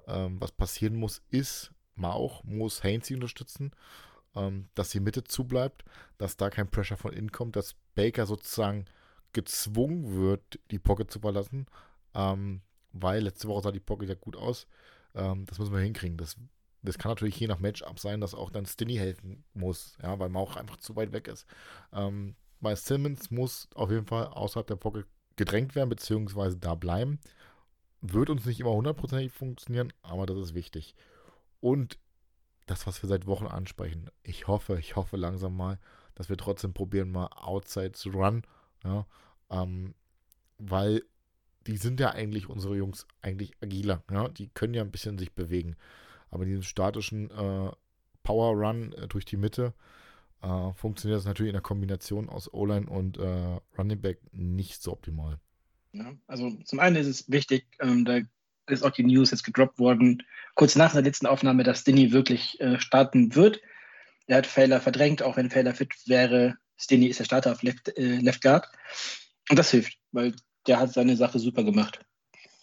ähm, 0.06 0.40
was 0.40 0.52
passieren 0.52 0.96
muss, 0.96 1.22
ist, 1.30 1.72
mal 1.94 2.12
auch, 2.12 2.42
muss 2.44 2.82
Hainsey 2.82 3.14
unterstützen, 3.14 3.72
ähm, 4.34 4.68
dass 4.74 4.90
die 4.90 5.00
Mitte 5.00 5.24
zubleibt, 5.24 5.84
dass 6.18 6.36
da 6.36 6.50
kein 6.50 6.70
Pressure 6.70 6.96
von 6.96 7.12
innen 7.12 7.32
kommt, 7.32 7.56
dass 7.56 7.74
Baker 7.94 8.26
sozusagen 8.26 8.86
gezwungen 9.32 10.16
wird, 10.16 10.58
die 10.70 10.78
Pocket 10.78 11.10
zu 11.10 11.20
verlassen, 11.20 11.66
ähm, 12.14 12.62
weil 12.92 13.22
letzte 13.22 13.48
Woche 13.48 13.62
sah 13.62 13.72
die 13.72 13.80
Pocket 13.80 14.08
ja 14.08 14.14
gut 14.14 14.36
aus. 14.36 14.66
Ähm, 15.14 15.46
das 15.46 15.58
müssen 15.58 15.72
wir 15.72 15.80
hinkriegen. 15.80 16.16
Das, 16.16 16.36
das 16.82 16.98
kann 16.98 17.10
natürlich 17.10 17.38
je 17.38 17.46
nach 17.46 17.58
Matchup 17.58 17.98
sein, 17.98 18.20
dass 18.20 18.34
auch 18.34 18.50
dann 18.50 18.66
Stinny 18.66 18.96
helfen 18.96 19.44
muss, 19.54 19.96
ja, 20.02 20.18
weil 20.18 20.28
man 20.28 20.42
auch 20.42 20.56
einfach 20.56 20.78
zu 20.78 20.96
weit 20.96 21.12
weg 21.12 21.28
ist. 21.28 21.46
Ähm, 21.92 22.36
bei 22.60 22.74
Simmons 22.74 23.30
muss 23.30 23.68
auf 23.74 23.90
jeden 23.90 24.06
Fall 24.06 24.26
außerhalb 24.26 24.66
der 24.66 24.76
Pocket 24.76 25.06
gedrängt 25.36 25.74
werden, 25.74 25.88
beziehungsweise 25.88 26.56
da 26.56 26.74
bleiben. 26.74 27.18
Wird 28.02 28.30
uns 28.30 28.46
nicht 28.46 28.60
immer 28.60 28.72
hundertprozentig 28.72 29.32
funktionieren, 29.32 29.92
aber 30.02 30.26
das 30.26 30.38
ist 30.38 30.54
wichtig. 30.54 30.94
Und 31.60 31.98
das, 32.66 32.86
was 32.86 33.02
wir 33.02 33.08
seit 33.08 33.26
Wochen 33.26 33.46
ansprechen, 33.46 34.10
ich 34.22 34.46
hoffe, 34.46 34.78
ich 34.78 34.96
hoffe 34.96 35.16
langsam 35.16 35.56
mal, 35.56 35.78
dass 36.14 36.28
wir 36.28 36.36
trotzdem 36.36 36.72
probieren, 36.72 37.10
mal 37.10 37.26
Outside 37.26 37.92
zu 37.92 38.10
run. 38.10 38.42
Ja, 38.84 39.06
ähm, 39.50 39.94
weil 40.58 41.02
die 41.66 41.76
sind 41.76 42.00
ja 42.00 42.10
eigentlich, 42.10 42.48
unsere 42.48 42.76
Jungs, 42.76 43.06
eigentlich 43.20 43.52
agiler. 43.60 44.02
Ja, 44.10 44.28
die 44.28 44.48
können 44.48 44.74
ja 44.74 44.82
ein 44.82 44.90
bisschen 44.90 45.18
sich 45.18 45.32
bewegen. 45.32 45.76
Aber 46.30 46.44
in 46.44 46.50
diesem 46.50 46.62
statischen 46.62 47.30
äh, 47.30 47.70
Power 48.22 48.56
Run 48.56 48.92
äh, 48.92 49.08
durch 49.08 49.24
die 49.24 49.36
Mitte 49.36 49.74
äh, 50.42 50.72
funktioniert 50.74 51.18
das 51.18 51.26
natürlich 51.26 51.50
in 51.50 51.54
der 51.54 51.62
Kombination 51.62 52.28
aus 52.28 52.52
O-Line 52.52 52.88
und 52.88 53.18
äh, 53.18 53.60
Running 53.78 54.00
Back 54.00 54.18
nicht 54.32 54.82
so 54.82 54.92
optimal. 54.92 55.38
Ja, 55.92 56.12
also 56.26 56.50
zum 56.64 56.80
einen 56.80 56.96
ist 56.96 57.08
es 57.08 57.30
wichtig, 57.30 57.66
ähm, 57.80 58.04
da 58.04 58.20
ist 58.68 58.84
auch 58.84 58.92
die 58.92 59.02
News 59.02 59.32
jetzt 59.32 59.42
gedroppt 59.42 59.78
worden, 59.78 60.22
kurz 60.54 60.76
nach 60.76 60.92
der 60.92 61.02
letzten 61.02 61.26
Aufnahme, 61.26 61.64
dass 61.64 61.80
Stinny 61.80 62.12
wirklich 62.12 62.60
äh, 62.60 62.78
starten 62.78 63.34
wird. 63.34 63.60
Er 64.26 64.38
hat 64.38 64.46
Fehler 64.46 64.80
verdrängt, 64.80 65.22
auch 65.22 65.36
wenn 65.36 65.50
Fehler 65.50 65.74
fit 65.74 65.94
wäre. 66.06 66.56
Stinny 66.76 67.06
ist 67.06 67.18
der 67.18 67.24
Starter 67.24 67.52
auf 67.52 67.62
Left, 67.62 67.88
äh, 67.98 68.18
Left 68.18 68.42
Guard. 68.42 68.68
Und 69.48 69.58
das 69.58 69.70
hilft, 69.70 69.98
weil 70.12 70.34
der 70.66 70.78
hat 70.78 70.92
seine 70.92 71.16
Sache 71.16 71.38
super 71.40 71.64
gemacht. 71.64 72.00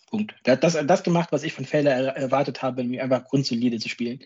Punkt. 0.08 0.36
Der 0.46 0.54
hat 0.54 0.64
das, 0.64 0.78
das 0.86 1.04
gemacht, 1.04 1.32
was 1.32 1.44
ich 1.44 1.54
von 1.54 1.66
Fehler 1.66 1.92
er, 1.92 2.16
erwartet 2.16 2.62
habe, 2.62 2.82
nämlich 2.82 3.02
einfach 3.02 3.26
grundsolide 3.26 3.78
zu 3.78 3.90
spielen. 3.90 4.20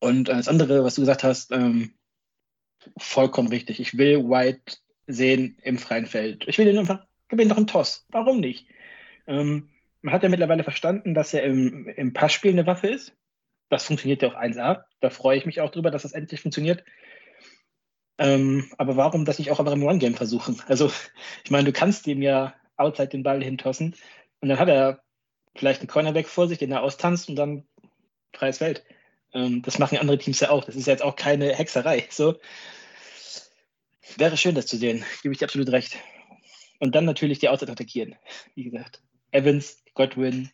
Und 0.00 0.28
das 0.28 0.48
andere, 0.48 0.84
was 0.84 0.96
du 0.96 1.02
gesagt 1.02 1.24
hast, 1.24 1.52
ähm, 1.52 1.94
vollkommen 2.98 3.48
richtig. 3.48 3.80
Ich 3.80 3.96
will 3.96 4.28
White 4.28 4.78
sehen 5.06 5.56
im 5.62 5.78
freien 5.78 6.06
Feld. 6.06 6.44
Ich 6.46 6.58
will 6.58 6.68
ihn 6.68 6.78
einfach, 6.78 7.06
gib 7.28 7.40
ihm 7.40 7.48
doch 7.48 7.56
einen 7.56 7.66
Toss. 7.66 8.04
Warum 8.10 8.40
nicht? 8.40 8.66
Ähm, 9.26 9.70
man 10.02 10.12
hat 10.12 10.22
ja 10.22 10.28
mittlerweile 10.28 10.64
verstanden, 10.64 11.14
dass 11.14 11.34
er 11.34 11.44
im, 11.44 11.88
im 11.88 12.12
Passspiel 12.12 12.52
eine 12.52 12.66
Waffe 12.66 12.88
ist. 12.88 13.14
Das 13.68 13.84
funktioniert 13.84 14.22
ja 14.22 14.28
auch 14.28 14.36
1A. 14.36 14.84
Da 15.00 15.10
freue 15.10 15.38
ich 15.38 15.46
mich 15.46 15.60
auch 15.60 15.70
drüber, 15.70 15.90
dass 15.90 16.02
das 16.02 16.12
endlich 16.12 16.40
funktioniert. 16.40 16.84
Ähm, 18.18 18.70
aber 18.78 18.96
warum 18.96 19.24
das 19.24 19.38
nicht 19.38 19.50
auch 19.50 19.58
einfach 19.58 19.72
im 19.72 19.82
One-Game 19.82 20.14
versuchen? 20.14 20.60
Also, 20.68 20.90
ich 21.44 21.50
meine, 21.50 21.64
du 21.64 21.72
kannst 21.72 22.06
dem 22.06 22.22
ja 22.22 22.54
outside 22.76 23.08
den 23.08 23.22
Ball 23.22 23.42
hintossen 23.42 23.94
und 24.40 24.48
dann 24.48 24.58
hat 24.58 24.68
er 24.68 25.02
vielleicht 25.54 25.80
einen 25.80 25.88
Cornerback 25.88 26.28
vor 26.28 26.48
sich, 26.48 26.58
den 26.58 26.72
er 26.72 26.82
austanzt 26.82 27.28
und 27.28 27.36
dann 27.36 27.64
freies 28.32 28.58
Feld. 28.58 28.84
Ähm, 29.32 29.62
das 29.62 29.78
machen 29.78 29.98
andere 29.98 30.18
Teams 30.18 30.40
ja 30.40 30.50
auch. 30.50 30.64
Das 30.64 30.76
ist 30.76 30.86
ja 30.86 30.92
jetzt 30.92 31.02
auch 31.02 31.16
keine 31.16 31.54
Hexerei. 31.54 32.06
So. 32.10 32.38
Wäre 34.16 34.36
schön, 34.36 34.54
das 34.54 34.66
zu 34.66 34.76
sehen. 34.76 35.04
Gebe 35.22 35.32
ich 35.32 35.38
dir 35.38 35.46
absolut 35.46 35.70
recht. 35.70 35.96
Und 36.78 36.94
dann 36.94 37.04
natürlich 37.04 37.38
die 37.38 37.48
Outside 37.48 37.72
attackieren. 37.72 38.16
Wie 38.54 38.64
gesagt, 38.64 39.02
Evans, 39.30 39.82
Godwin, 39.94 40.50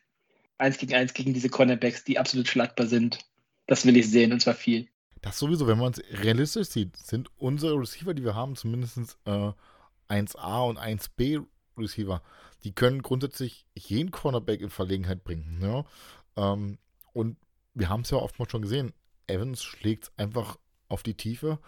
eins 0.59 0.79
gegen 0.79 0.95
eins 0.95 1.15
gegen 1.15 1.35
diese 1.35 1.49
Cornerbacks, 1.49 2.05
die 2.05 2.19
absolut 2.19 2.49
schlagbar 2.49 2.87
sind. 2.87 3.19
Das 3.67 3.85
will 3.85 3.97
ich 3.97 4.11
sehen 4.11 4.33
und 4.33 4.41
zwar 4.41 4.55
viel. 4.55 4.89
Das 5.21 5.39
sowieso, 5.39 5.67
wenn 5.67 5.79
man 5.79 5.93
es 5.93 6.03
realistisch 6.23 6.69
sieht, 6.69 6.97
sind 6.97 7.31
unsere 7.37 7.79
Receiver, 7.79 8.15
die 8.15 8.25
wir 8.25 8.35
haben, 8.35 8.57
zumindest 8.57 8.99
äh, 9.25 9.53
1A 10.09 10.69
und 10.69 10.79
1B 10.79 11.45
Receiver. 11.79 12.23
Die 12.65 12.73
können 12.73 13.03
grundsätzlich 13.03 13.67
jeden 13.75 14.11
Cornerback 14.11 14.61
in 14.61 14.71
Verlegenheit 14.71 15.25
bringen. 15.25 15.59
Ja? 15.61 15.85
Ähm, 16.37 16.79
und 17.13 17.37
wir 17.75 17.89
haben 17.89 18.03
es 18.03 18.11
ja 18.11 18.19
oftmals 18.19 18.51
schon 18.51 18.63
gesehen. 18.63 18.93
Evans 19.27 19.63
schlägt 19.63 20.13
einfach 20.17 20.59
auf 20.89 21.03
die 21.03 21.15
Tiefe 21.15 21.59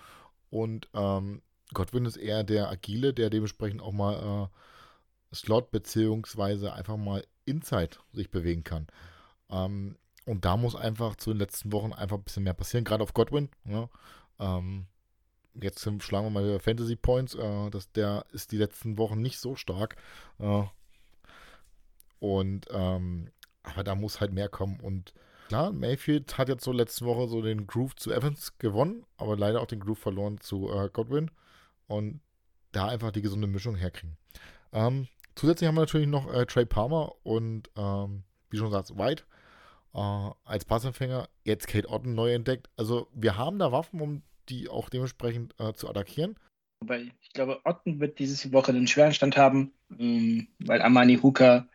und 0.51 0.89
ähm, 0.93 1.43
Godwin 1.73 2.05
ist 2.05 2.17
eher 2.17 2.45
der 2.45 2.69
Agile, 2.69 3.15
der 3.15 3.31
dementsprechend 3.31 3.81
auch 3.81 3.93
mal 3.93 4.51
äh, 5.33 5.35
Slot 5.35 5.71
beziehungsweise 5.71 6.73
einfach 6.73 6.97
mal 6.97 7.25
Inside 7.45 7.97
sich 8.13 8.31
bewegen 8.31 8.65
kann. 8.65 8.87
Ähm, 9.51 9.97
und 10.27 10.45
da 10.45 10.57
muss 10.57 10.75
einfach 10.75 11.17
zu 11.17 11.31
den 11.31 11.39
letzten 11.39 11.73
Wochen 11.73 11.93
einfach 11.93 12.17
ein 12.17 12.23
bisschen 12.23 12.45
mehr 12.45 12.55
passieren, 12.55 12.85
gerade 12.85 13.03
auf 13.03 13.15
Godwin. 13.15 13.51
Ja. 13.65 13.89
Ähm, 14.39 14.87
jetzt 15.61 15.81
schlagen 16.03 16.27
wir 16.27 16.31
mal 16.31 16.59
Fantasy 16.59 16.97
Points. 16.97 17.35
Äh, 17.35 17.71
das, 17.71 17.91
der 17.93 18.25
ist 18.33 18.53
die 18.53 18.59
letzten 18.59 18.99
Wochen 18.99 19.21
nicht 19.21 19.39
so 19.39 19.57
stark. 19.57 19.97
Äh, 20.39 20.65
und 22.19 22.67
ähm, 22.71 23.31
aber 23.63 23.85
da 23.85 23.95
muss 23.95 24.21
halt 24.21 24.33
mehr 24.33 24.49
kommen. 24.49 24.81
Und 24.81 25.15
klar, 25.49 25.73
Mayfield 25.73 26.39
hat 26.39 26.49
jetzt 26.49 26.65
so 26.65 26.73
letzte 26.73 27.05
Woche 27.05 27.29
so 27.29 27.43
den 27.43 27.67
Groove 27.67 27.97
zu 27.97 28.13
Evans 28.13 28.59
gewonnen, 28.59 29.05
aber 29.17 29.37
leider 29.37 29.61
auch 29.61 29.67
den 29.67 29.81
Groove 29.81 29.99
verloren 29.99 30.41
zu 30.41 30.71
äh, 30.71 30.89
Godwin. 30.93 31.31
Und 31.87 32.21
da 32.73 32.89
einfach 32.89 33.11
die 33.11 33.23
gesunde 33.23 33.47
Mischung 33.47 33.77
herkriegen. 33.77 34.17
Ähm, 34.73 35.07
zusätzlich 35.35 35.69
haben 35.69 35.77
wir 35.77 35.83
natürlich 35.83 36.09
noch 36.09 36.33
äh, 36.33 36.47
Trey 36.47 36.67
Palmer 36.67 37.13
und 37.23 37.71
ähm, 37.77 38.25
wie 38.51 38.57
schon 38.57 38.71
gesagt, 38.71 38.97
White 38.97 39.25
äh, 39.95 40.31
als 40.45 40.65
Passempfänger. 40.65 41.29
Jetzt 41.45 41.69
Kate 41.69 41.89
Otten 41.89 42.15
neu 42.15 42.35
entdeckt. 42.35 42.69
Also 42.77 43.09
wir 43.13 43.37
haben 43.37 43.59
da 43.59 43.73
Waffen, 43.73 44.01
um 44.01 44.23
die 44.49 44.69
auch 44.69 44.89
dementsprechend 44.89 45.55
äh, 45.59 45.73
zu 45.73 45.89
attackieren. 45.89 46.37
Wobei 46.81 47.11
ich 47.21 47.33
glaube, 47.33 47.61
Otten 47.65 48.01
wird 48.01 48.19
diese 48.19 48.53
Woche 48.53 48.73
einen 48.73 48.87
schweren 48.87 49.15
Stand 49.15 49.37
haben, 49.37 49.73
ähm, 49.99 50.49
weil 50.59 50.83
Amani 50.83 51.19
Hooker 51.23 51.67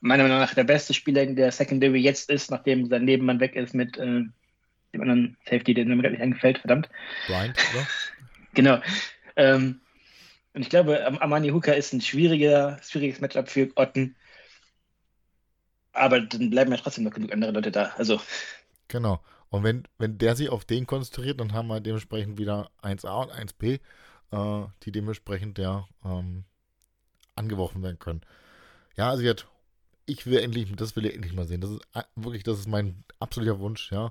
meiner 0.00 0.24
Meinung 0.24 0.38
nach 0.38 0.54
der 0.54 0.64
beste 0.64 0.92
Spieler 0.92 1.22
in 1.22 1.36
der 1.36 1.50
Secondary 1.50 1.98
jetzt 1.98 2.30
ist, 2.30 2.50
nachdem 2.50 2.86
sein 2.86 3.04
Nebenmann 3.04 3.40
weg 3.40 3.56
ist 3.56 3.74
mit 3.74 3.96
äh, 3.96 4.22
dem 4.92 5.00
anderen 5.00 5.36
Safety, 5.44 5.72
der 5.72 5.86
mir 5.86 5.96
gerade 5.96 6.10
nicht 6.10 6.22
eingefällt, 6.22 6.58
verdammt. 6.58 6.88
Bryant, 7.26 7.56
oder? 7.72 7.86
genau. 8.54 8.80
Ähm, 9.36 9.80
und 10.52 10.62
ich 10.62 10.68
glaube, 10.68 11.04
Amani 11.20 11.48
Hooker 11.48 11.76
ist 11.76 11.92
ein 11.92 12.00
schwieriger, 12.00 12.78
schwieriges 12.82 13.20
Matchup 13.20 13.48
für 13.48 13.70
Otten. 13.76 14.14
Aber 15.92 16.20
dann 16.20 16.50
bleiben 16.50 16.70
ja 16.70 16.78
trotzdem 16.78 17.04
noch 17.04 17.12
genug 17.12 17.32
andere 17.32 17.52
Leute 17.52 17.70
da. 17.70 17.94
Also. 17.96 18.20
Genau. 18.88 19.20
Und 19.54 19.62
wenn, 19.62 19.84
wenn 19.98 20.18
der 20.18 20.34
sich 20.34 20.48
auf 20.48 20.64
den 20.64 20.84
konzentriert, 20.84 21.38
dann 21.38 21.52
haben 21.52 21.68
wir 21.68 21.80
dementsprechend 21.80 22.38
wieder 22.38 22.72
1a 22.82 23.22
und 23.22 23.30
1b, 23.30 23.78
äh, 24.32 24.66
die 24.82 24.90
dementsprechend 24.90 25.58
ja 25.58 25.86
ähm, 26.04 26.42
angeworfen 27.36 27.80
werden 27.80 28.00
können. 28.00 28.22
Ja, 28.96 29.10
also 29.10 29.22
jetzt, 29.22 29.46
ich 30.06 30.26
will 30.26 30.38
endlich, 30.38 30.74
das 30.74 30.96
will 30.96 31.06
ich 31.06 31.14
endlich 31.14 31.34
mal 31.34 31.46
sehen. 31.46 31.60
Das 31.60 31.70
ist 31.70 31.82
äh, 31.94 32.02
wirklich, 32.16 32.42
das 32.42 32.58
ist 32.58 32.66
mein 32.66 33.04
absoluter 33.20 33.60
Wunsch, 33.60 33.92
ja. 33.92 34.10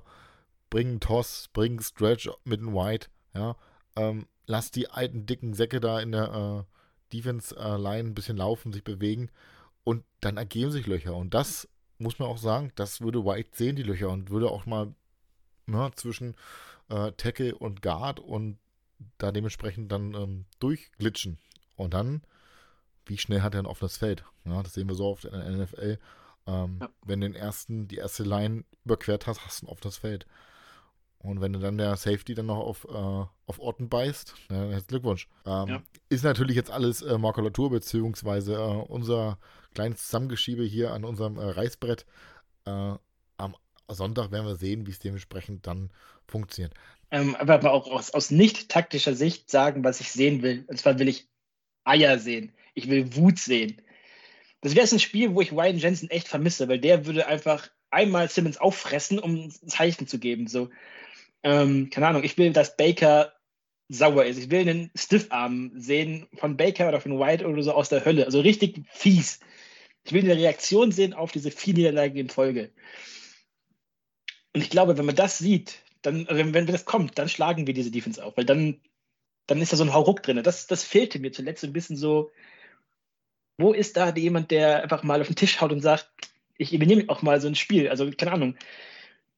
Bring 0.70 0.88
einen 0.88 1.00
Toss, 1.00 1.50
bring 1.52 1.72
einen 1.72 1.82
Stretch 1.82 2.30
mit 2.44 2.60
einem 2.60 2.74
White, 2.74 3.08
ja. 3.34 3.54
Ähm, 3.96 4.26
lass 4.46 4.70
die 4.70 4.88
alten, 4.88 5.26
dicken 5.26 5.52
Säcke 5.52 5.78
da 5.78 6.00
in 6.00 6.12
der 6.12 6.64
äh, 6.64 7.14
Defense-Line 7.14 8.08
äh, 8.08 8.10
ein 8.12 8.14
bisschen 8.14 8.38
laufen, 8.38 8.72
sich 8.72 8.82
bewegen 8.82 9.28
und 9.84 10.04
dann 10.22 10.38
ergeben 10.38 10.70
sich 10.70 10.86
Löcher. 10.86 11.14
Und 11.14 11.34
das 11.34 11.68
muss 11.98 12.18
man 12.18 12.28
auch 12.28 12.38
sagen, 12.38 12.72
das 12.76 13.02
würde 13.02 13.26
White 13.26 13.50
sehen, 13.52 13.76
die 13.76 13.82
Löcher, 13.82 14.08
und 14.08 14.30
würde 14.30 14.50
auch 14.50 14.64
mal 14.64 14.94
ne, 15.66 15.90
zwischen 15.94 16.34
äh, 16.88 17.12
Tackle 17.12 17.54
und 17.54 17.82
Guard 17.82 18.20
und 18.20 18.58
da 19.18 19.32
dementsprechend 19.32 19.90
dann 19.90 20.14
ähm, 20.14 20.44
durchglitschen. 20.60 21.38
Und 21.76 21.94
dann, 21.94 22.22
wie 23.06 23.18
schnell 23.18 23.42
hat 23.42 23.54
er 23.54 23.60
ein 23.60 23.66
offenes 23.66 23.96
Feld? 23.96 24.24
Ja, 24.44 24.62
das 24.62 24.74
sehen 24.74 24.88
wir 24.88 24.94
so 24.94 25.06
oft 25.06 25.24
in 25.24 25.32
der 25.32 25.50
NFL. 25.50 25.98
Ähm, 26.46 26.78
ja. 26.80 26.88
Wenn 27.04 27.20
du 27.20 27.28
den 27.28 27.36
ersten, 27.36 27.88
die 27.88 27.96
erste 27.96 28.22
Line 28.22 28.64
überquert 28.84 29.26
hast, 29.26 29.44
hast 29.44 29.62
du 29.62 29.66
ein 29.66 29.70
offenes 29.70 29.96
Feld. 29.96 30.26
Und 31.18 31.40
wenn 31.40 31.54
du 31.54 31.58
dann 31.58 31.78
der 31.78 31.96
Safety 31.96 32.34
dann 32.34 32.46
noch 32.46 32.58
auf, 32.58 32.84
äh, 32.84 32.92
auf 33.46 33.58
Orten 33.58 33.88
beißt, 33.88 34.34
na, 34.50 34.56
herzlichen 34.56 34.86
Glückwunsch. 34.88 35.28
Ähm, 35.46 35.68
ja. 35.68 35.82
Ist 36.10 36.22
natürlich 36.22 36.54
jetzt 36.54 36.70
alles 36.70 37.00
äh, 37.00 37.16
Makulatur, 37.16 37.70
beziehungsweise 37.70 38.54
äh, 38.54 38.82
unser 38.88 39.38
kleines 39.72 40.04
Zusammengeschiebe 40.04 40.64
hier 40.64 40.92
an 40.92 41.04
unserem 41.04 41.38
äh, 41.38 41.44
Reißbrett. 41.44 42.04
Sonntag 43.88 44.32
werden 44.32 44.46
wir 44.46 44.56
sehen, 44.56 44.86
wie 44.86 44.90
es 44.90 44.98
dementsprechend 44.98 45.66
dann 45.66 45.90
funktioniert. 46.26 46.74
Ähm, 47.10 47.36
aber 47.36 47.72
auch 47.72 47.86
aus, 47.90 48.10
aus 48.10 48.30
nicht 48.30 48.68
taktischer 48.68 49.14
Sicht 49.14 49.50
sagen, 49.50 49.84
was 49.84 50.00
ich 50.00 50.10
sehen 50.10 50.42
will. 50.42 50.64
Und 50.66 50.78
zwar 50.78 50.98
will 50.98 51.08
ich 51.08 51.28
Eier 51.84 52.18
sehen. 52.18 52.52
Ich 52.74 52.88
will 52.88 53.14
Wut 53.14 53.38
sehen. 53.38 53.80
Das 54.62 54.74
wäre 54.74 54.88
ein 54.90 54.98
Spiel, 54.98 55.34
wo 55.34 55.40
ich 55.40 55.52
Ryan 55.52 55.78
Jensen 55.78 56.10
echt 56.10 56.26
vermisse, 56.26 56.68
weil 56.68 56.78
der 56.80 57.06
würde 57.06 57.26
einfach 57.26 57.68
einmal 57.90 58.28
Simmons 58.28 58.56
auffressen, 58.56 59.18
um 59.18 59.34
ein 59.34 59.50
Zeichen 59.50 60.08
zu 60.08 60.18
geben. 60.18 60.46
So, 60.46 60.70
ähm, 61.42 61.90
keine 61.90 62.08
Ahnung, 62.08 62.24
ich 62.24 62.38
will, 62.38 62.52
dass 62.52 62.76
Baker 62.76 63.32
sauer 63.88 64.24
ist. 64.24 64.38
Ich 64.38 64.50
will 64.50 64.60
einen 64.60 64.90
Stiffarm 64.96 65.72
sehen 65.76 66.26
von 66.34 66.56
Baker 66.56 66.88
oder 66.88 67.00
von 67.00 67.18
White 67.20 67.46
oder 67.46 67.62
so 67.62 67.72
aus 67.72 67.90
der 67.90 68.04
Hölle. 68.04 68.24
Also 68.24 68.40
richtig 68.40 68.82
fies. 68.90 69.40
Ich 70.04 70.12
will 70.12 70.24
eine 70.24 70.36
Reaktion 70.36 70.92
sehen 70.92 71.14
auf 71.14 71.32
diese 71.32 71.50
vier 71.50 71.74
Niederlagen 71.74 72.16
in 72.16 72.30
Folge. 72.30 72.70
Und 74.54 74.60
ich 74.62 74.70
glaube, 74.70 74.96
wenn 74.96 75.06
man 75.06 75.16
das 75.16 75.38
sieht, 75.38 75.82
dann, 76.02 76.26
wenn, 76.30 76.54
wenn 76.54 76.66
das 76.66 76.84
kommt, 76.84 77.18
dann 77.18 77.28
schlagen 77.28 77.66
wir 77.66 77.74
diese 77.74 77.90
Defense 77.90 78.24
auf, 78.24 78.36
weil 78.36 78.44
dann, 78.44 78.80
dann 79.46 79.60
ist 79.60 79.72
da 79.72 79.76
so 79.76 79.84
ein 79.84 79.92
Hauruck 79.92 80.22
drin. 80.22 80.42
Das, 80.42 80.66
das 80.66 80.84
fehlte 80.84 81.18
mir 81.18 81.32
zuletzt 81.32 81.64
ein 81.64 81.72
bisschen 81.72 81.96
so. 81.96 82.30
Wo 83.58 83.72
ist 83.72 83.96
da 83.96 84.14
jemand, 84.14 84.50
der 84.50 84.82
einfach 84.82 85.02
mal 85.02 85.20
auf 85.20 85.26
den 85.26 85.36
Tisch 85.36 85.60
haut 85.60 85.72
und 85.72 85.80
sagt, 85.80 86.08
ich 86.56 86.72
übernehme 86.72 87.04
auch 87.08 87.22
mal 87.22 87.40
so 87.40 87.48
ein 87.48 87.54
Spiel? 87.54 87.88
Also, 87.88 88.10
keine 88.10 88.32
Ahnung. 88.32 88.56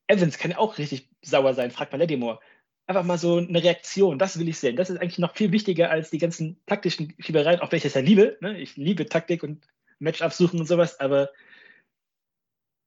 Evans 0.07 0.38
kann 0.38 0.50
ja 0.50 0.59
auch 0.59 0.79
richtig 0.79 1.09
sauer 1.22 1.55
sein, 1.55 1.70
fragt 1.70 1.92
mal 1.92 1.98
Lattimore. 1.98 2.40
Einfach 2.87 3.02
mal 3.05 3.18
so 3.18 3.38
eine 3.38 3.62
Reaktion, 3.62 4.18
das 4.18 4.38
will 4.38 4.48
ich 4.48 4.59
sehen. 4.59 4.76
Das 4.76 4.90
ist 4.90 5.00
eigentlich 5.00 5.18
noch 5.18 5.35
viel 5.35 5.50
wichtiger 5.50 5.90
als 5.90 6.11
die 6.11 6.18
ganzen 6.18 6.61
taktischen 6.66 7.14
Schiebereien, 7.18 7.61
auch 7.61 7.72
wenn 7.72 7.79
ich 7.79 7.83
das 7.83 7.94
ja 7.94 8.00
liebe. 8.00 8.38
Ne? 8.40 8.61
Ich 8.61 8.76
liebe 8.76 9.07
Taktik 9.07 9.42
und 9.42 9.66
Matchups 9.98 10.38
suchen 10.38 10.61
und 10.61 10.66
sowas, 10.66 11.00
aber 11.00 11.31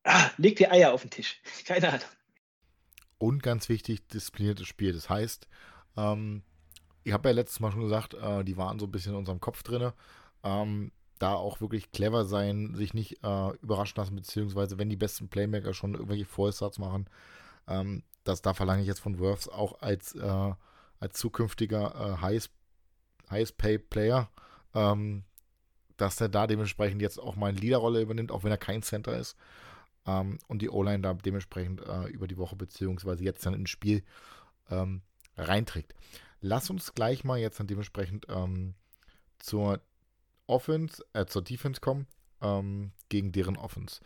ah, 0.05 0.29
leg 0.37 0.55
die 0.55 0.69
Eier 0.69 0.93
auf 0.93 1.01
den 1.01 1.11
Tisch. 1.11 1.41
Keine 1.65 1.89
Ahnung. 1.89 2.18
Und 3.19 3.43
ganz 3.43 3.69
wichtig, 3.69 4.07
diszipliniertes 4.07 4.65
Spiel. 4.65 4.93
Das 4.93 5.09
heißt, 5.09 5.47
ähm, 5.97 6.41
ich 7.03 7.13
habe 7.13 7.29
ja 7.29 7.35
letztes 7.35 7.59
Mal 7.59 7.71
schon 7.71 7.81
gesagt, 7.81 8.15
äh, 8.15 8.43
die 8.43 8.57
waren 8.57 8.79
so 8.79 8.87
ein 8.87 8.91
bisschen 8.91 9.11
in 9.11 9.19
unserem 9.19 9.39
Kopf 9.39 9.61
drin. 9.61 9.91
Ähm, 10.43 10.91
da 11.19 11.33
auch 11.33 11.61
wirklich 11.61 11.91
clever 11.91 12.25
sein, 12.25 12.73
sich 12.75 12.93
nicht 12.93 13.23
äh, 13.23 13.49
überraschen 13.61 13.97
lassen, 13.97 14.15
beziehungsweise 14.15 14.77
wenn 14.77 14.89
die 14.89 14.95
besten 14.95 15.27
Playmaker 15.27 15.73
schon 15.73 15.93
irgendwelche 15.93 16.25
Vollstarts 16.25 16.79
machen, 16.79 17.07
ähm, 17.67 18.03
das, 18.23 18.41
da 18.41 18.53
verlange 18.53 18.81
ich 18.81 18.87
jetzt 18.87 19.01
von 19.01 19.19
Worths 19.19 19.49
auch 19.49 19.81
als, 19.81 20.15
äh, 20.15 20.53
als 20.99 21.19
zukünftiger 21.19 21.93
äh, 21.95 22.21
Highest, 22.21 22.51
Highest 23.29 23.57
Pay 23.57 23.79
Player, 23.79 24.29
ähm, 24.73 25.23
dass 25.97 26.21
er 26.21 26.29
da 26.29 26.47
dementsprechend 26.47 27.01
jetzt 27.01 27.19
auch 27.19 27.35
mal 27.35 27.47
eine 27.47 27.59
Leaderrolle 27.59 28.01
übernimmt, 28.01 28.31
auch 28.31 28.43
wenn 28.43 28.51
er 28.51 28.57
kein 28.57 28.81
Center 28.81 29.17
ist. 29.17 29.35
Ähm, 30.05 30.39
und 30.47 30.61
die 30.61 30.69
O-Line 30.69 31.01
da 31.01 31.13
dementsprechend 31.13 31.81
äh, 31.81 32.07
über 32.07 32.27
die 32.27 32.37
Woche, 32.37 32.55
beziehungsweise 32.55 33.23
jetzt 33.23 33.45
dann 33.45 33.53
ins 33.53 33.69
Spiel 33.69 34.03
ähm, 34.69 35.01
reinträgt. 35.37 35.93
Lass 36.41 36.69
uns 36.69 36.93
gleich 36.93 37.23
mal 37.23 37.37
jetzt 37.37 37.59
dann 37.59 37.67
dementsprechend 37.67 38.25
ähm, 38.29 38.75
zur 39.39 39.81
Offense, 40.47 41.03
äh, 41.13 41.25
zur 41.25 41.43
Defense 41.43 41.81
kommen, 41.81 42.07
ähm, 42.41 42.91
gegen 43.09 43.31
deren 43.31 43.57
Offense. 43.57 44.01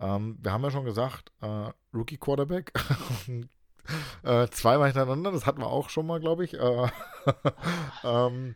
Ähm, 0.00 0.38
wir 0.40 0.52
haben 0.52 0.64
ja 0.64 0.70
schon 0.70 0.84
gesagt, 0.84 1.32
äh, 1.40 1.70
Rookie 1.94 2.18
Quarterback. 2.18 2.72
äh, 4.22 4.48
zweimal 4.48 4.88
hintereinander, 4.88 5.32
das 5.32 5.46
hatten 5.46 5.60
wir 5.60 5.68
auch 5.68 5.90
schon 5.90 6.06
mal, 6.06 6.20
glaube 6.20 6.44
ich. 6.44 6.54
Äh, 6.54 6.88
ähm, 8.04 8.54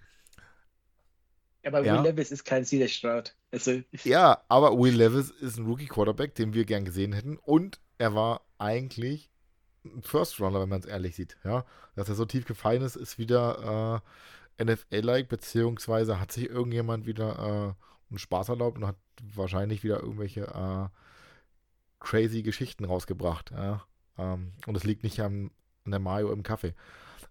aber 1.66 1.80
Will 1.80 1.86
ja. 1.86 2.00
Levis 2.00 2.30
ist 2.30 2.44
kein 2.44 2.64
CJ 2.64 2.86
Stroud. 2.88 3.34
Also, 3.50 3.80
ja, 4.04 4.42
aber 4.48 4.78
Will 4.78 4.94
Levis 4.94 5.30
ist 5.30 5.58
ein 5.58 5.66
Rookie 5.66 5.86
Quarterback, 5.86 6.34
den 6.34 6.54
wir 6.54 6.64
gern 6.64 6.84
gesehen 6.84 7.12
hätten. 7.12 7.36
Und 7.38 7.80
er 7.98 8.14
war 8.14 8.42
eigentlich 8.58 9.30
ein 9.84 10.02
First 10.02 10.40
Runner, 10.40 10.60
wenn 10.60 10.68
man 10.68 10.80
es 10.80 10.86
ehrlich 10.86 11.16
sieht. 11.16 11.36
Ja, 11.44 11.64
dass 11.94 12.08
er 12.08 12.14
so 12.14 12.24
tief 12.24 12.44
gefallen 12.44 12.82
ist, 12.82 12.96
ist 12.96 13.18
wieder 13.18 14.02
äh, 14.58 14.64
NFL-like, 14.64 15.28
beziehungsweise 15.28 16.20
hat 16.20 16.32
sich 16.32 16.48
irgendjemand 16.48 17.06
wieder 17.06 17.38
äh, 17.38 18.10
einen 18.10 18.18
Spaß 18.18 18.48
erlaubt 18.50 18.78
und 18.78 18.86
hat 18.86 18.96
wahrscheinlich 19.34 19.82
wieder 19.82 20.00
irgendwelche 20.00 20.42
äh, 20.42 20.88
crazy 22.00 22.42
Geschichten 22.42 22.84
rausgebracht. 22.84 23.50
Ja? 23.50 23.84
Ähm, 24.18 24.52
und 24.66 24.76
es 24.76 24.84
liegt 24.84 25.02
nicht 25.02 25.20
an, 25.20 25.50
an 25.84 25.90
der 25.90 26.00
Mayo 26.00 26.32
im 26.32 26.42
Kaffee. 26.42 26.74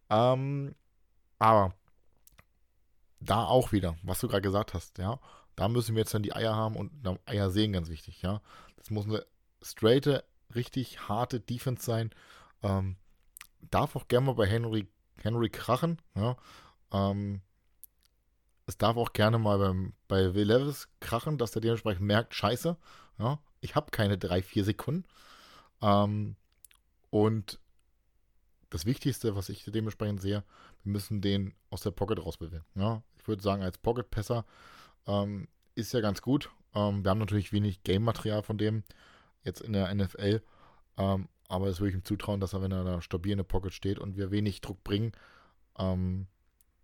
Ähm, 0.10 0.76
aber 1.39 1.74
da 3.19 3.45
auch 3.45 3.71
wieder, 3.71 3.97
was 4.04 4.19
du 4.19 4.28
gerade 4.28 4.41
gesagt 4.41 4.73
hast, 4.73 4.97
ja, 4.97 5.19
da 5.56 5.67
müssen 5.67 5.95
wir 5.95 6.01
jetzt 6.01 6.13
dann 6.13 6.23
die 6.23 6.36
Eier 6.36 6.56
haben 6.56 6.75
und 6.75 6.91
Eier 7.25 7.49
sehen, 7.49 7.73
ganz 7.73 7.89
wichtig, 7.89 8.21
ja. 8.21 8.41
Das 8.78 8.89
muss 8.89 9.06
eine 9.06 9.25
straighte, 9.62 10.23
richtig 10.54 11.08
harte 11.08 11.39
Defense 11.39 11.84
sein. 11.84 12.12
Ähm, 12.62 12.97
darf 13.71 13.95
auch 13.95 14.08
gerne 14.08 14.28
mal 14.28 14.36
bei 14.36 14.47
Henry, 14.47 14.88
Henry 15.21 15.49
krachen, 15.49 16.01
ja. 16.15 16.36
Ähm, 16.91 17.41
es 18.67 18.78
darf 18.78 18.97
auch 18.97 19.13
gerne 19.13 19.38
mal 19.38 19.60
beim, 19.60 19.93
bei 20.08 20.34
Will 20.34 20.47
Levis 20.47 20.88
krachen, 20.99 21.38
dass 21.38 21.51
der 21.51 21.62
dementsprechend 21.62 22.06
merkt, 22.06 22.34
scheiße, 22.34 22.78
ja, 23.19 23.39
ich 23.62 23.75
habe 23.75 23.91
keine 23.91 24.17
drei, 24.17 24.41
vier 24.41 24.63
Sekunden. 24.63 25.06
Ähm, 25.82 26.36
und 27.10 27.60
das 28.69 28.86
Wichtigste, 28.86 29.36
was 29.36 29.49
ich 29.49 29.63
dementsprechend 29.65 30.21
sehe, 30.21 30.43
wir 30.86 30.91
müssen 30.91 31.21
den 31.21 31.54
aus 31.69 31.82
der 31.82 31.91
Pocket 31.91 32.24
rausbewegen. 32.24 32.63
Ja, 32.76 33.02
ich 33.19 33.28
würde 33.28 33.41
sagen, 33.41 33.63
als 33.63 33.78
Pocket-Passer 33.78 34.45
ähm, 35.08 35.48
ist 35.74 35.93
ja 35.93 36.00
ganz 36.00 36.21
gut. 36.21 36.52
Ähm, 36.74 37.04
wir 37.04 37.10
haben 37.10 37.19
natürlich 37.19 37.52
wenig 37.52 37.84
Game-Material 37.84 38.43
von 38.43 38.58
dem 38.58 38.84
jetzt 39.43 39.62
in 39.62 39.74
der 39.74 39.93
NFL. 39.93 40.41
Ähm, 40.98 41.28
aber 41.48 41.67
es 41.67 41.80
würde 41.80 41.89
ich 41.89 41.95
ihm 41.95 42.06
zutrauen, 42.06 42.39
dass 42.39 42.54
er, 42.54 42.62
wenn 42.62 42.71
er 42.71 42.84
da 42.84 43.02
stabil 43.02 43.32
in 43.32 43.38
der 43.38 43.43
Pocket 43.43 43.74
steht 43.74 44.00
und 44.00 44.15
wir 44.15 44.32
wenig 44.32 44.62
Druck 44.62 44.84
bringen, 44.84 45.12
ähm, 45.78 46.28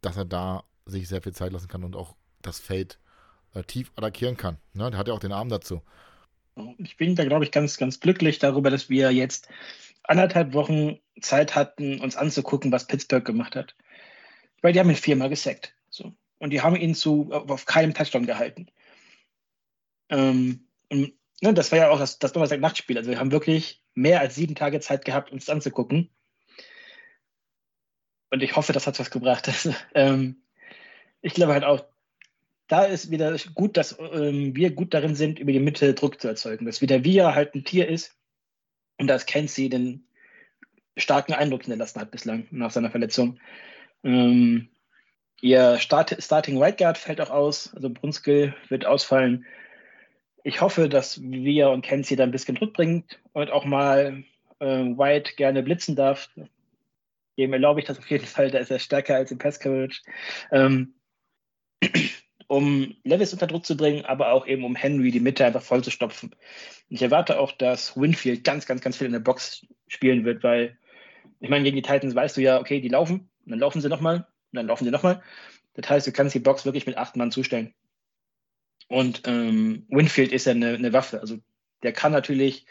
dass 0.02 0.18
er 0.18 0.26
da 0.26 0.64
sich 0.86 1.08
sehr 1.08 1.22
viel 1.22 1.34
Zeit 1.34 1.54
lassen 1.54 1.68
kann 1.68 1.84
und 1.84 1.96
auch 1.96 2.16
das 2.42 2.60
Feld 2.60 3.00
äh, 3.54 3.64
tief 3.64 3.92
attackieren 3.96 4.38
kann. 4.38 4.58
Ne? 4.74 4.90
Der 4.90 5.00
hat 5.00 5.08
ja 5.08 5.14
auch 5.14 5.20
den 5.20 5.32
Arm 5.32 5.50
dazu. 5.50 5.82
Ich 6.78 6.98
bin 6.98 7.16
da, 7.16 7.24
glaube 7.24 7.46
ich, 7.46 7.52
ganz, 7.52 7.78
ganz 7.78 8.00
glücklich 8.00 8.40
darüber, 8.40 8.70
dass 8.70 8.90
wir 8.90 9.12
jetzt 9.12 9.48
anderthalb 10.04 10.54
Wochen 10.54 11.00
Zeit 11.22 11.56
hatten, 11.56 12.02
uns 12.02 12.16
anzugucken, 12.16 12.72
was 12.72 12.88
Pittsburgh 12.88 13.24
gemacht 13.24 13.56
hat. 13.56 13.76
Weil 14.62 14.74
die 14.74 14.80
haben 14.80 14.90
ihn 14.90 14.96
viermal 14.96 15.30
gesackt. 15.30 15.76
So. 15.90 16.14
Und 16.40 16.52
die 16.52 16.62
haben 16.62 16.76
ihn 16.76 16.96
zu, 16.96 17.32
auf 17.32 17.66
keinem 17.66 17.94
Touchdown 17.94 18.26
gehalten. 18.26 18.68
Ähm, 20.10 20.68
und, 20.90 21.14
ne, 21.42 21.54
das 21.54 21.72
war 21.72 21.80
ja 21.80 21.90
auch 21.90 22.00
das, 22.00 22.20
das 22.20 22.34
Donnerstag-Nachtspiel. 22.34 22.98
Also 22.98 23.10
wir 23.10 23.20
haben 23.20 23.32
wirklich 23.32 23.84
mehr 23.94 24.20
als 24.20 24.36
sieben 24.36 24.56
Tage 24.56 24.80
Zeit 24.80 25.06
gehabt, 25.06 25.32
uns 25.32 25.50
anzugucken. 25.50 26.10
Und 28.30 28.42
ich 28.44 28.56
hoffe, 28.56 28.74
das 28.74 28.88
hat 28.88 29.00
was 29.00 29.12
gebracht. 29.12 29.50
ähm, 29.94 30.42
ich 31.22 31.34
glaube 31.34 31.54
halt 31.54 31.64
auch, 31.64 31.86
da 32.68 32.86
ist 32.86 33.12
wieder 33.12 33.38
gut, 33.54 33.76
dass 33.76 33.98
ähm, 34.00 34.56
wir 34.56 34.72
gut 34.72 34.94
darin 34.94 35.16
sind, 35.16 35.40
über 35.40 35.52
die 35.52 35.60
Mitte 35.60 35.94
Druck 35.94 36.22
zu 36.22 36.30
erzeugen. 36.30 36.66
Dass 36.66 36.82
wieder 36.82 37.04
wir 37.04 37.36
halt 37.36 37.54
ein 37.54 37.66
Tier 37.66 37.90
ist 37.90 38.16
und 38.98 39.08
dass 39.08 39.26
Kenzie 39.26 39.68
den 39.68 40.08
starken 40.96 41.34
Eindruck 41.34 41.64
hinterlassen 41.64 42.00
hat 42.00 42.12
bislang 42.12 42.48
nach 42.52 42.72
seiner 42.72 42.90
Verletzung. 42.90 43.40
Ähm, 44.04 44.70
ihr 45.42 45.78
Start 45.80 46.16
Starting 46.20 46.58
Right 46.62 46.78
Guard 46.78 46.98
fällt 46.98 47.22
auch 47.22 47.30
aus, 47.30 47.74
also 47.76 47.90
Brunskill 47.90 48.56
wird 48.70 48.86
ausfallen. 48.86 49.46
Ich 50.44 50.62
hoffe, 50.62 50.90
dass 50.90 51.22
wir 51.22 51.70
und 51.70 51.84
Kenzie 51.84 52.16
da 52.16 52.24
ein 52.24 52.32
bisschen 52.32 52.56
Druck 52.56 52.74
bringt 52.74 53.20
und 53.34 53.52
auch 53.52 53.66
mal 53.66 54.24
äh, 54.60 54.66
White 54.66 55.34
gerne 55.36 55.64
blitzen 55.64 55.96
darf. 55.96 56.30
Dem 57.38 57.54
erlaube 57.54 57.80
ich 57.80 57.86
das 57.86 58.00
auf 58.00 58.10
jeden 58.10 58.26
Fall, 58.26 58.52
da 58.52 58.60
ist 58.60 58.72
er 58.72 58.80
stärker 58.80 59.16
als 59.16 59.32
im 59.32 59.38
Pass 59.38 59.60
Coverage. 59.60 60.02
Ähm, 60.52 60.96
um 62.48 62.96
Levis 63.04 63.32
unter 63.32 63.48
Druck 63.48 63.66
zu 63.66 63.78
bringen, 63.78 64.04
aber 64.04 64.34
auch 64.34 64.46
eben 64.46 64.66
um 64.66 64.76
Henry 64.76 65.12
die 65.12 65.22
Mitte 65.22 65.46
einfach 65.46 65.62
voll 65.62 65.84
zu 65.84 65.90
stopfen. 65.90 66.36
Ich 66.90 67.02
erwarte 67.02 67.40
auch, 67.40 67.54
dass 67.54 67.96
Winfield 67.96 68.44
ganz, 68.44 68.66
ganz, 68.66 68.82
ganz 68.82 68.98
viel 68.98 69.08
in 69.08 69.14
der 69.14 69.22
Box 69.22 69.66
spielen 69.88 70.26
wird, 70.26 70.44
weil 70.44 70.78
ich 71.40 71.50
meine, 71.50 71.64
gegen 71.64 71.78
die 71.78 71.82
Titans 71.82 72.14
weißt 72.14 72.38
du 72.38 72.42
ja, 72.42 72.60
okay, 72.60 72.82
die 72.82 72.90
laufen, 72.90 73.31
dann 73.46 73.60
laufen 73.60 73.82
sie 73.82 73.90
nochmal, 73.90 74.18
und 74.18 74.26
dann 74.58 74.68
laufen 74.68 74.86
sie 74.86 74.92
nochmal. 74.92 75.22
Das 75.74 75.90
heißt, 75.90 76.08
du 76.08 76.12
kannst 76.12 76.36
die 76.36 76.40
Box 76.40 76.66
wirklich 76.66 76.86
mit 76.86 76.98
acht 76.98 77.16
Mann 77.16 77.32
zustellen. 77.32 77.74
Und 78.88 79.22
ähm, 79.26 79.86
Winfield 79.90 80.32
ist 80.32 80.46
ja 80.46 80.52
eine, 80.52 80.74
eine, 80.74 80.92
Waffe. 80.92 81.22
Also 81.22 81.40
der 81.82 81.94
kann 81.94 82.12
natürlich 82.12 82.66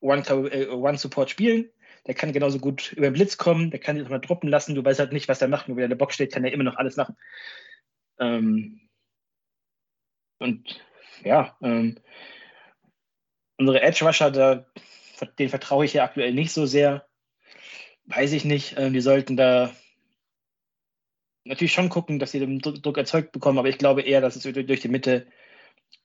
One-Support 0.00 1.28
äh, 1.28 1.32
spielen, 1.32 1.70
der 2.06 2.14
kann 2.14 2.32
genauso 2.32 2.58
gut 2.58 2.92
über 2.92 3.08
den 3.08 3.14
Blitz 3.14 3.38
kommen, 3.38 3.70
der 3.70 3.80
kann 3.80 3.96
dich 3.96 4.08
mal 4.08 4.18
droppen 4.18 4.50
lassen, 4.50 4.74
du 4.74 4.84
weißt 4.84 5.00
halt 5.00 5.12
nicht, 5.12 5.28
was 5.28 5.40
er 5.40 5.48
macht, 5.48 5.68
nur 5.68 5.76
wenn 5.76 5.84
er 5.84 5.86
in 5.86 5.90
der 5.90 5.96
Box 5.96 6.14
steht, 6.14 6.32
kann 6.32 6.44
er 6.44 6.52
immer 6.52 6.64
noch 6.64 6.76
alles 6.76 6.96
machen. 6.96 7.16
Ähm, 8.18 8.80
und 10.38 10.84
ja, 11.24 11.56
ähm, 11.62 11.98
unsere 13.56 13.80
Edge-Rusher, 13.80 14.30
da, 14.30 14.66
den 15.38 15.48
vertraue 15.48 15.86
ich 15.86 15.94
ja 15.94 16.04
aktuell 16.04 16.34
nicht 16.34 16.52
so 16.52 16.66
sehr. 16.66 17.08
Weiß 18.04 18.32
ich 18.32 18.44
nicht. 18.44 18.76
Ähm, 18.78 18.92
die 18.92 19.00
sollten 19.00 19.36
da 19.36 19.74
natürlich 21.46 21.72
schon 21.72 21.88
gucken, 21.88 22.18
dass 22.18 22.32
sie 22.32 22.40
den 22.40 22.58
Druck 22.58 22.98
erzeugt 22.98 23.32
bekommen, 23.32 23.58
aber 23.58 23.68
ich 23.68 23.78
glaube 23.78 24.02
eher, 24.02 24.20
dass 24.20 24.36
es 24.36 24.42
durch 24.42 24.80
die 24.80 24.88
Mitte 24.88 25.26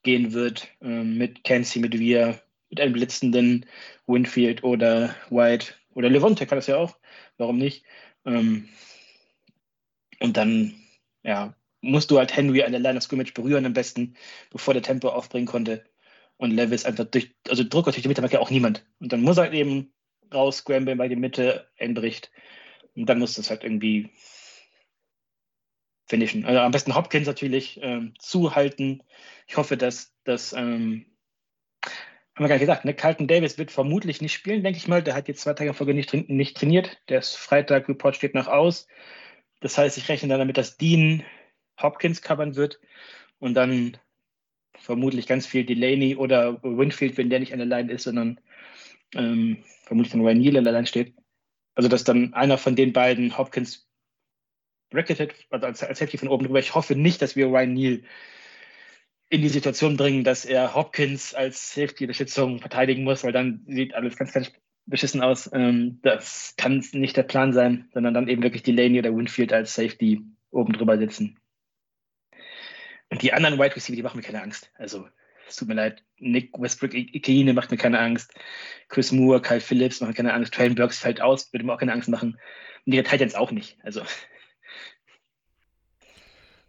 gehen 0.02 0.32
wird 0.32 0.68
ähm, 0.80 1.18
mit 1.18 1.44
Kenzie, 1.44 1.80
mit 1.80 1.98
Wir, 1.98 2.40
mit 2.70 2.80
einem 2.80 2.92
blitzenden 2.92 3.66
Winfield 4.06 4.64
oder 4.64 5.14
White 5.30 5.74
oder 5.94 6.08
Levante 6.08 6.46
kann 6.46 6.58
das 6.58 6.66
ja 6.66 6.76
auch. 6.76 6.96
Warum 7.36 7.58
nicht? 7.58 7.84
Ähm, 8.24 8.68
und 10.20 10.36
dann, 10.36 10.74
ja, 11.22 11.54
musst 11.80 12.10
du 12.10 12.18
halt 12.18 12.34
Henry 12.34 12.62
an 12.62 12.72
der 12.72 12.80
Line 12.80 12.96
of 12.96 13.02
Scrimmage 13.02 13.34
berühren 13.34 13.66
am 13.66 13.72
besten, 13.72 14.14
bevor 14.50 14.74
der 14.74 14.82
Tempo 14.82 15.08
aufbringen 15.08 15.46
konnte. 15.46 15.84
Und 16.36 16.52
Levis 16.52 16.84
einfach 16.84 17.04
durch, 17.04 17.34
also 17.48 17.62
Druck 17.62 17.84
durch 17.84 18.00
die 18.00 18.08
Mitte 18.08 18.22
mag 18.22 18.32
ja 18.32 18.40
auch 18.40 18.50
niemand. 18.50 18.84
Und 19.00 19.12
dann 19.12 19.22
muss 19.22 19.36
er 19.36 19.44
halt 19.44 19.54
eben 19.54 19.92
raus 20.32 20.58
scramblen, 20.58 20.98
weil 20.98 21.08
die 21.08 21.16
Mitte 21.16 21.68
einbricht. 21.78 22.30
Und 22.94 23.06
dann 23.06 23.18
muss 23.18 23.34
das 23.34 23.50
halt 23.50 23.64
irgendwie 23.64 24.10
finishen. 26.06 26.44
Also 26.44 26.60
am 26.60 26.72
besten 26.72 26.94
Hopkins 26.94 27.26
natürlich 27.26 27.80
ähm, 27.82 28.14
zuhalten. 28.18 29.02
Ich 29.46 29.56
hoffe, 29.56 29.76
dass 29.76 30.14
das, 30.24 30.52
ähm, 30.52 31.06
haben 32.34 32.44
wir 32.44 32.48
gar 32.48 32.54
nicht 32.56 32.60
gesagt, 32.60 32.84
ne? 32.84 32.94
Carlton 32.94 33.28
Davis 33.28 33.58
wird 33.58 33.70
vermutlich 33.70 34.20
nicht 34.20 34.32
spielen, 34.32 34.62
denke 34.62 34.78
ich 34.78 34.88
mal. 34.88 35.02
Der 35.02 35.14
hat 35.14 35.28
jetzt 35.28 35.42
zwei 35.42 35.54
Tage 35.54 35.74
Folge 35.74 35.94
nicht, 35.94 36.12
nicht 36.12 36.56
trainiert. 36.56 36.98
Der 37.08 37.18
ist 37.18 37.36
Freitag, 37.36 37.88
Report 37.88 38.16
steht 38.16 38.34
noch 38.34 38.48
aus. 38.48 38.86
Das 39.60 39.78
heißt, 39.78 39.96
ich 39.98 40.08
rechne 40.08 40.28
dann 40.28 40.40
damit, 40.40 40.56
dass 40.56 40.76
Dean 40.76 41.22
Hopkins 41.80 42.22
covern 42.22 42.56
wird 42.56 42.80
und 43.38 43.54
dann 43.54 43.96
vermutlich 44.78 45.26
ganz 45.26 45.46
viel 45.46 45.64
Delaney 45.64 46.16
oder 46.16 46.62
Winfield, 46.62 47.16
wenn 47.16 47.30
der 47.30 47.40
nicht 47.40 47.52
an 47.52 47.58
der 47.58 47.66
Line 47.66 47.92
ist, 47.92 48.04
sondern 48.04 48.40
ähm, 49.14 49.62
vermutlich 49.84 50.12
dann 50.12 50.22
Ryan 50.22 50.38
Neal 50.38 50.56
an 50.56 50.64
der 50.64 50.72
Line 50.72 50.86
steht. 50.86 51.14
Also 51.74 51.88
dass 51.88 52.04
dann 52.04 52.34
einer 52.34 52.58
von 52.58 52.76
den 52.76 52.92
beiden 52.92 53.36
Hopkins 53.38 53.88
bracketed, 54.92 55.34
also 55.50 55.66
als, 55.66 55.82
als 55.82 55.98
Safety 55.98 56.18
von 56.18 56.28
oben 56.28 56.46
drüber. 56.46 56.60
Ich 56.60 56.74
hoffe 56.74 56.94
nicht, 56.94 57.20
dass 57.22 57.36
wir 57.36 57.46
Ryan 57.46 57.72
Neal 57.72 58.02
in 59.28 59.40
die 59.40 59.48
Situation 59.48 59.96
bringen, 59.96 60.24
dass 60.24 60.44
er 60.44 60.74
Hopkins 60.74 61.32
als 61.32 61.74
Safety-Unterstützung 61.74 62.60
verteidigen 62.60 63.02
muss, 63.02 63.24
weil 63.24 63.32
dann 63.32 63.64
sieht 63.66 63.94
alles 63.94 64.16
ganz, 64.16 64.32
ganz 64.32 64.52
beschissen 64.84 65.22
aus. 65.22 65.50
Ähm, 65.52 66.00
das 66.02 66.54
kann 66.58 66.84
nicht 66.92 67.16
der 67.16 67.22
Plan 67.22 67.52
sein, 67.54 67.88
sondern 67.94 68.14
dann 68.14 68.28
eben 68.28 68.42
wirklich 68.42 68.62
Delaney 68.62 68.98
oder 68.98 69.16
Winfield 69.16 69.52
als 69.52 69.74
Safety 69.74 70.20
oben 70.50 70.74
drüber 70.74 70.98
sitzen. 70.98 71.38
Und 73.08 73.22
die 73.22 73.32
anderen 73.32 73.58
Wide 73.58 73.74
Receiver, 73.74 73.96
die 73.96 74.02
machen 74.02 74.18
mir 74.18 74.22
keine 74.22 74.42
Angst. 74.42 74.70
Also, 74.76 75.08
es 75.48 75.56
tut 75.56 75.68
mir 75.68 75.74
leid. 75.74 76.02
Nick 76.18 76.58
Westbrook 76.58 76.94
Ikine 76.94 77.52
macht 77.52 77.70
mir 77.70 77.76
keine 77.76 78.00
Angst. 78.00 78.34
Chris 78.88 79.12
Moore, 79.12 79.40
Kyle 79.40 79.60
Phillips 79.60 80.00
machen 80.00 80.10
mir 80.10 80.16
keine 80.16 80.34
Angst. 80.34 80.54
Traylon 80.54 80.74
Burks 80.74 80.98
fällt 80.98 81.20
aus, 81.20 81.52
würde 81.52 81.64
mir 81.64 81.72
auch 81.74 81.78
keine 81.78 81.92
Angst 81.92 82.08
machen. 82.08 82.38
Und 82.84 82.92
die 82.92 83.02
Titans 83.02 83.34
auch 83.34 83.50
nicht. 83.50 83.78
Also. 83.82 84.02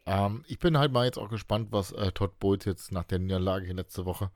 Ähm, 0.05 0.43
ich 0.47 0.59
bin 0.59 0.77
halt 0.77 0.91
mal 0.91 1.05
jetzt 1.05 1.17
auch 1.17 1.29
gespannt, 1.29 1.69
was 1.71 1.91
äh, 1.91 2.11
Todd 2.11 2.39
Bowles 2.39 2.65
jetzt 2.65 2.91
nach 2.91 3.05
der 3.05 3.19
Niederlage 3.19 3.71
letzte 3.73 4.05
Woche 4.05 4.31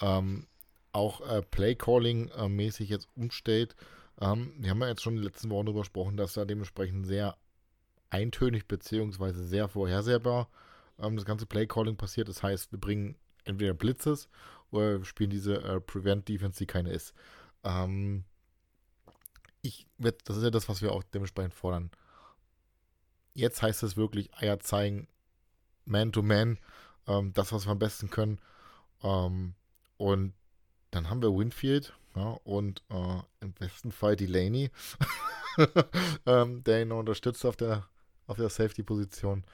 ähm, 0.00 0.46
auch 0.92 1.20
äh, 1.28 1.42
Play-Calling-mäßig 1.42 2.88
äh, 2.90 2.94
jetzt 2.94 3.08
umstellt. 3.16 3.76
Ähm, 4.20 4.52
wir 4.58 4.70
haben 4.70 4.80
ja 4.80 4.88
jetzt 4.88 5.02
schon 5.02 5.14
in 5.14 5.20
den 5.20 5.26
letzten 5.26 5.50
Wochen 5.50 5.66
darüber 5.66 5.80
gesprochen, 5.80 6.16
dass 6.16 6.36
er 6.36 6.46
dementsprechend 6.46 7.06
sehr 7.06 7.36
eintönig 8.10 8.66
bzw. 8.66 9.32
sehr 9.32 9.68
vorhersehbar 9.68 10.48
ähm, 10.98 11.16
das 11.16 11.24
ganze 11.24 11.46
Play-Calling 11.46 11.96
passiert. 11.96 12.28
Das 12.28 12.42
heißt, 12.42 12.72
wir 12.72 12.80
bringen 12.80 13.16
entweder 13.44 13.74
Blitzes 13.74 14.28
oder 14.70 14.98
wir 14.98 15.04
spielen 15.04 15.30
diese 15.30 15.62
äh, 15.62 15.80
Prevent-Defense, 15.80 16.58
die 16.58 16.66
keine 16.66 16.92
ist. 16.92 17.14
Ähm, 17.64 18.24
ich 19.62 19.86
das 19.98 20.36
ist 20.36 20.42
ja 20.42 20.50
das, 20.50 20.68
was 20.68 20.82
wir 20.82 20.92
auch 20.92 21.02
dementsprechend 21.02 21.54
fordern. 21.54 21.90
Jetzt 23.34 23.62
heißt 23.62 23.82
es 23.82 23.96
wirklich 23.96 24.34
Eier 24.34 24.60
zeigen, 24.60 25.08
Man-to-Man, 25.86 26.58
ähm, 27.06 27.32
das, 27.34 27.52
was 27.52 27.66
wir 27.66 27.72
am 27.72 27.78
besten 27.78 28.10
können. 28.10 28.40
Ähm, 29.02 29.54
und 29.96 30.34
dann 30.90 31.10
haben 31.10 31.22
wir 31.22 31.34
Winfield, 31.36 31.94
Ja, 32.16 32.38
und 32.44 32.82
äh, 32.90 33.22
im 33.40 33.52
besten 33.52 33.92
Fall 33.92 34.16
Delaney, 34.16 34.70
ähm, 36.26 36.62
der 36.64 36.82
ihn 36.82 36.92
unterstützt 36.92 37.44
auf 37.44 37.56
der, 37.56 37.88
auf 38.26 38.36
der 38.36 38.48
Safety-Position. 38.48 39.44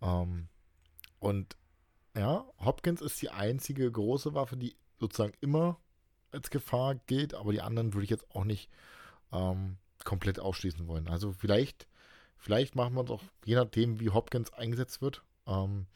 Ähm, 0.00 0.48
und 1.20 1.56
ja, 2.16 2.46
Hopkins 2.58 3.00
ist 3.02 3.20
die 3.22 3.30
einzige 3.30 3.90
große 3.90 4.34
Waffe, 4.34 4.56
die 4.56 4.76
sozusagen 4.98 5.34
immer 5.40 5.78
als 6.32 6.50
Gefahr 6.50 6.94
gilt, 6.94 7.34
aber 7.34 7.52
die 7.52 7.60
anderen 7.62 7.92
würde 7.94 8.04
ich 8.04 8.10
jetzt 8.10 8.30
auch 8.34 8.44
nicht 8.44 8.70
ähm, 9.32 9.76
komplett 10.04 10.40
ausschließen 10.40 10.86
wollen. 10.86 11.08
Also 11.08 11.32
vielleicht, 11.32 11.87
vielleicht 12.38 12.74
machen 12.74 12.94
wir 12.94 13.04
es 13.04 13.10
auch, 13.10 13.22
je 13.44 13.54
nachdem, 13.56 14.00
wie 14.00 14.10
Hopkins 14.10 14.52
eingesetzt 14.52 15.02
wird, 15.02 15.22
ähm, 15.46 15.86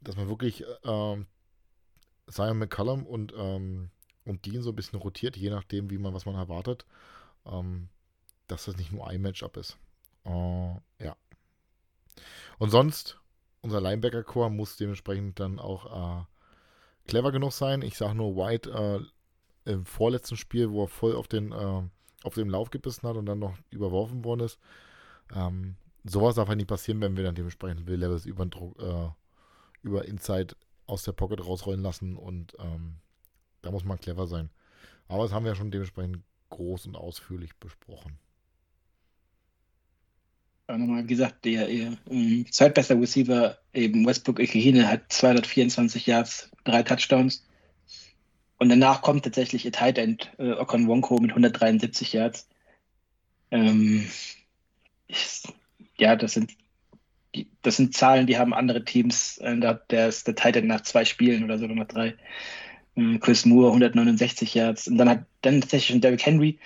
dass 0.00 0.16
man 0.16 0.28
wirklich 0.28 0.64
ähm, 0.84 1.26
Simon 2.26 2.58
McCullum 2.58 3.06
und, 3.06 3.32
ähm, 3.36 3.90
und 4.24 4.46
Dean 4.46 4.62
so 4.62 4.70
ein 4.70 4.76
bisschen 4.76 4.98
rotiert, 4.98 5.36
je 5.36 5.50
nachdem, 5.50 5.90
wie 5.90 5.98
man, 5.98 6.14
was 6.14 6.26
man 6.26 6.34
erwartet, 6.34 6.86
ähm, 7.46 7.88
dass 8.46 8.66
das 8.66 8.76
nicht 8.76 8.92
nur 8.92 9.08
ein 9.08 9.20
Matchup 9.22 9.56
ist. 9.56 9.78
Äh, 10.24 10.74
ja. 11.00 11.16
Und 12.58 12.70
sonst, 12.70 13.18
unser 13.60 13.80
Linebacker-Core 13.80 14.50
muss 14.50 14.76
dementsprechend 14.76 15.40
dann 15.40 15.58
auch 15.58 16.20
äh, 16.20 16.24
clever 17.06 17.32
genug 17.32 17.52
sein. 17.52 17.82
Ich 17.82 17.96
sage 17.96 18.14
nur 18.14 18.36
White 18.36 18.70
äh, 18.70 19.70
im 19.70 19.86
vorletzten 19.86 20.36
Spiel, 20.36 20.70
wo 20.70 20.84
er 20.84 20.88
voll 20.88 21.14
auf 21.16 21.28
den, 21.28 21.52
äh, 21.52 21.82
auf 22.24 22.34
den 22.34 22.48
Lauf 22.48 22.70
gebissen 22.70 23.08
hat 23.08 23.16
und 23.16 23.26
dann 23.26 23.38
noch 23.38 23.56
überworfen 23.70 24.24
worden 24.24 24.40
ist. 24.40 24.58
Ähm, 25.34 25.76
sowas 26.04 26.34
darf 26.34 26.48
halt 26.48 26.58
nicht 26.58 26.68
passieren, 26.68 27.00
wenn 27.00 27.16
wir 27.16 27.24
dann 27.24 27.34
dementsprechend 27.34 27.86
Will 27.86 28.00
Levels 28.00 28.26
über, 28.26 28.44
äh, 28.44 29.10
über 29.82 30.04
Inside 30.06 30.56
aus 30.86 31.02
der 31.02 31.12
Pocket 31.12 31.44
rausrollen 31.44 31.82
lassen 31.82 32.16
und 32.16 32.54
ähm, 32.58 32.96
da 33.62 33.70
muss 33.70 33.84
man 33.84 33.98
clever 33.98 34.26
sein. 34.26 34.50
Aber 35.08 35.22
das 35.22 35.32
haben 35.32 35.44
wir 35.44 35.52
ja 35.52 35.56
schon 35.56 35.70
dementsprechend 35.70 36.22
groß 36.50 36.86
und 36.86 36.96
ausführlich 36.96 37.54
besprochen. 37.56 38.18
Ja, 40.68 40.78
nochmal, 40.78 41.04
gesagt, 41.04 41.44
der, 41.44 41.66
der 41.66 41.98
um, 42.06 42.46
zweitbester 42.50 42.98
Receiver, 42.98 43.58
eben 43.74 44.06
Westbrook 44.06 44.40
Ikehine, 44.40 44.88
hat 44.88 45.12
224 45.12 46.06
Yards, 46.06 46.50
drei 46.64 46.82
Touchdowns. 46.82 47.46
Und 48.58 48.68
danach 48.68 49.02
kommt 49.02 49.24
tatsächlich 49.24 49.64
ihr 49.64 49.72
Tight 49.72 49.98
End 49.98 50.32
äh, 50.38 50.52
Okon 50.52 50.86
Wonko 50.86 51.18
mit 51.18 51.30
173 51.30 52.12
Yards. 52.12 52.48
Ähm, 53.50 54.08
ist, 55.08 55.52
ja, 55.98 56.16
das 56.16 56.34
sind, 56.34 56.52
das 57.62 57.76
sind 57.76 57.94
Zahlen, 57.94 58.26
die 58.26 58.38
haben 58.38 58.54
andere 58.54 58.84
Teams. 58.84 59.38
Äh, 59.38 59.76
der 59.90 60.08
ist 60.08 60.26
der 60.26 60.34
Tight 60.34 60.56
End 60.56 60.68
nach 60.68 60.82
zwei 60.82 61.04
Spielen 61.04 61.44
oder 61.44 61.58
so, 61.58 61.66
nach 61.66 61.88
drei. 61.88 62.14
Äh, 62.96 63.18
Chris 63.18 63.44
Moore 63.44 63.68
169 63.68 64.54
Yards. 64.54 64.88
Und 64.88 64.98
dann 64.98 65.08
hat 65.08 65.24
dann 65.42 65.60
tatsächlich 65.60 65.88
schon 65.88 66.00
Derrick 66.00 66.24
Henry 66.24 66.58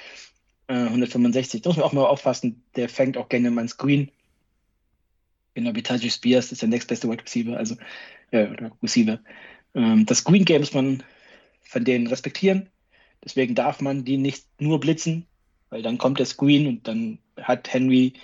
165. 0.68 1.60
Äh, 1.60 1.62
da 1.62 1.70
muss 1.70 1.76
man 1.76 1.86
auch 1.86 1.92
mal 1.92 2.06
aufpassen, 2.06 2.62
der 2.76 2.88
fängt 2.88 3.16
auch 3.16 3.28
gerne 3.28 3.50
mal 3.50 3.62
ein 3.62 3.68
Screen. 3.68 4.10
Genau, 5.54 5.74
wie 5.74 5.82
Tajay 5.82 6.10
Spears 6.10 6.52
ist 6.52 6.62
der 6.62 6.68
nächstbeste 6.68 7.08
Wide 7.08 7.24
Receiver, 7.24 7.56
also 7.56 7.76
äh, 8.30 8.46
Receiver. 8.82 9.18
Ähm, 9.74 10.06
das 10.06 10.18
Screen 10.18 10.44
Game 10.44 10.60
muss 10.60 10.74
man 10.74 11.02
von 11.62 11.84
denen 11.84 12.06
respektieren. 12.06 12.68
Deswegen 13.24 13.54
darf 13.54 13.80
man 13.80 14.04
die 14.04 14.16
nicht 14.16 14.46
nur 14.58 14.80
blitzen, 14.80 15.26
weil 15.70 15.82
dann 15.82 15.98
kommt 15.98 16.18
der 16.18 16.26
Screen 16.26 16.66
und 16.66 16.88
dann 16.88 17.18
hat 17.36 17.72
Henry 17.72 18.14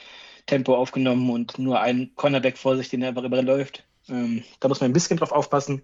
Tempo 0.47 0.77
aufgenommen 0.77 1.31
und 1.31 1.59
nur 1.59 1.81
ein 1.81 2.13
Cornerback 2.17 2.59
vor 2.59 2.77
sich, 2.77 2.89
den 2.89 3.03
er 3.03 3.09
einfach 3.09 3.25
überläuft. 3.25 3.85
Ähm, 4.09 4.45
da 4.61 4.69
muss 4.69 4.81
man 4.81 4.91
ein 4.91 4.95
bisschen 4.95 5.17
drauf 5.17 5.33
aufpassen. 5.33 5.83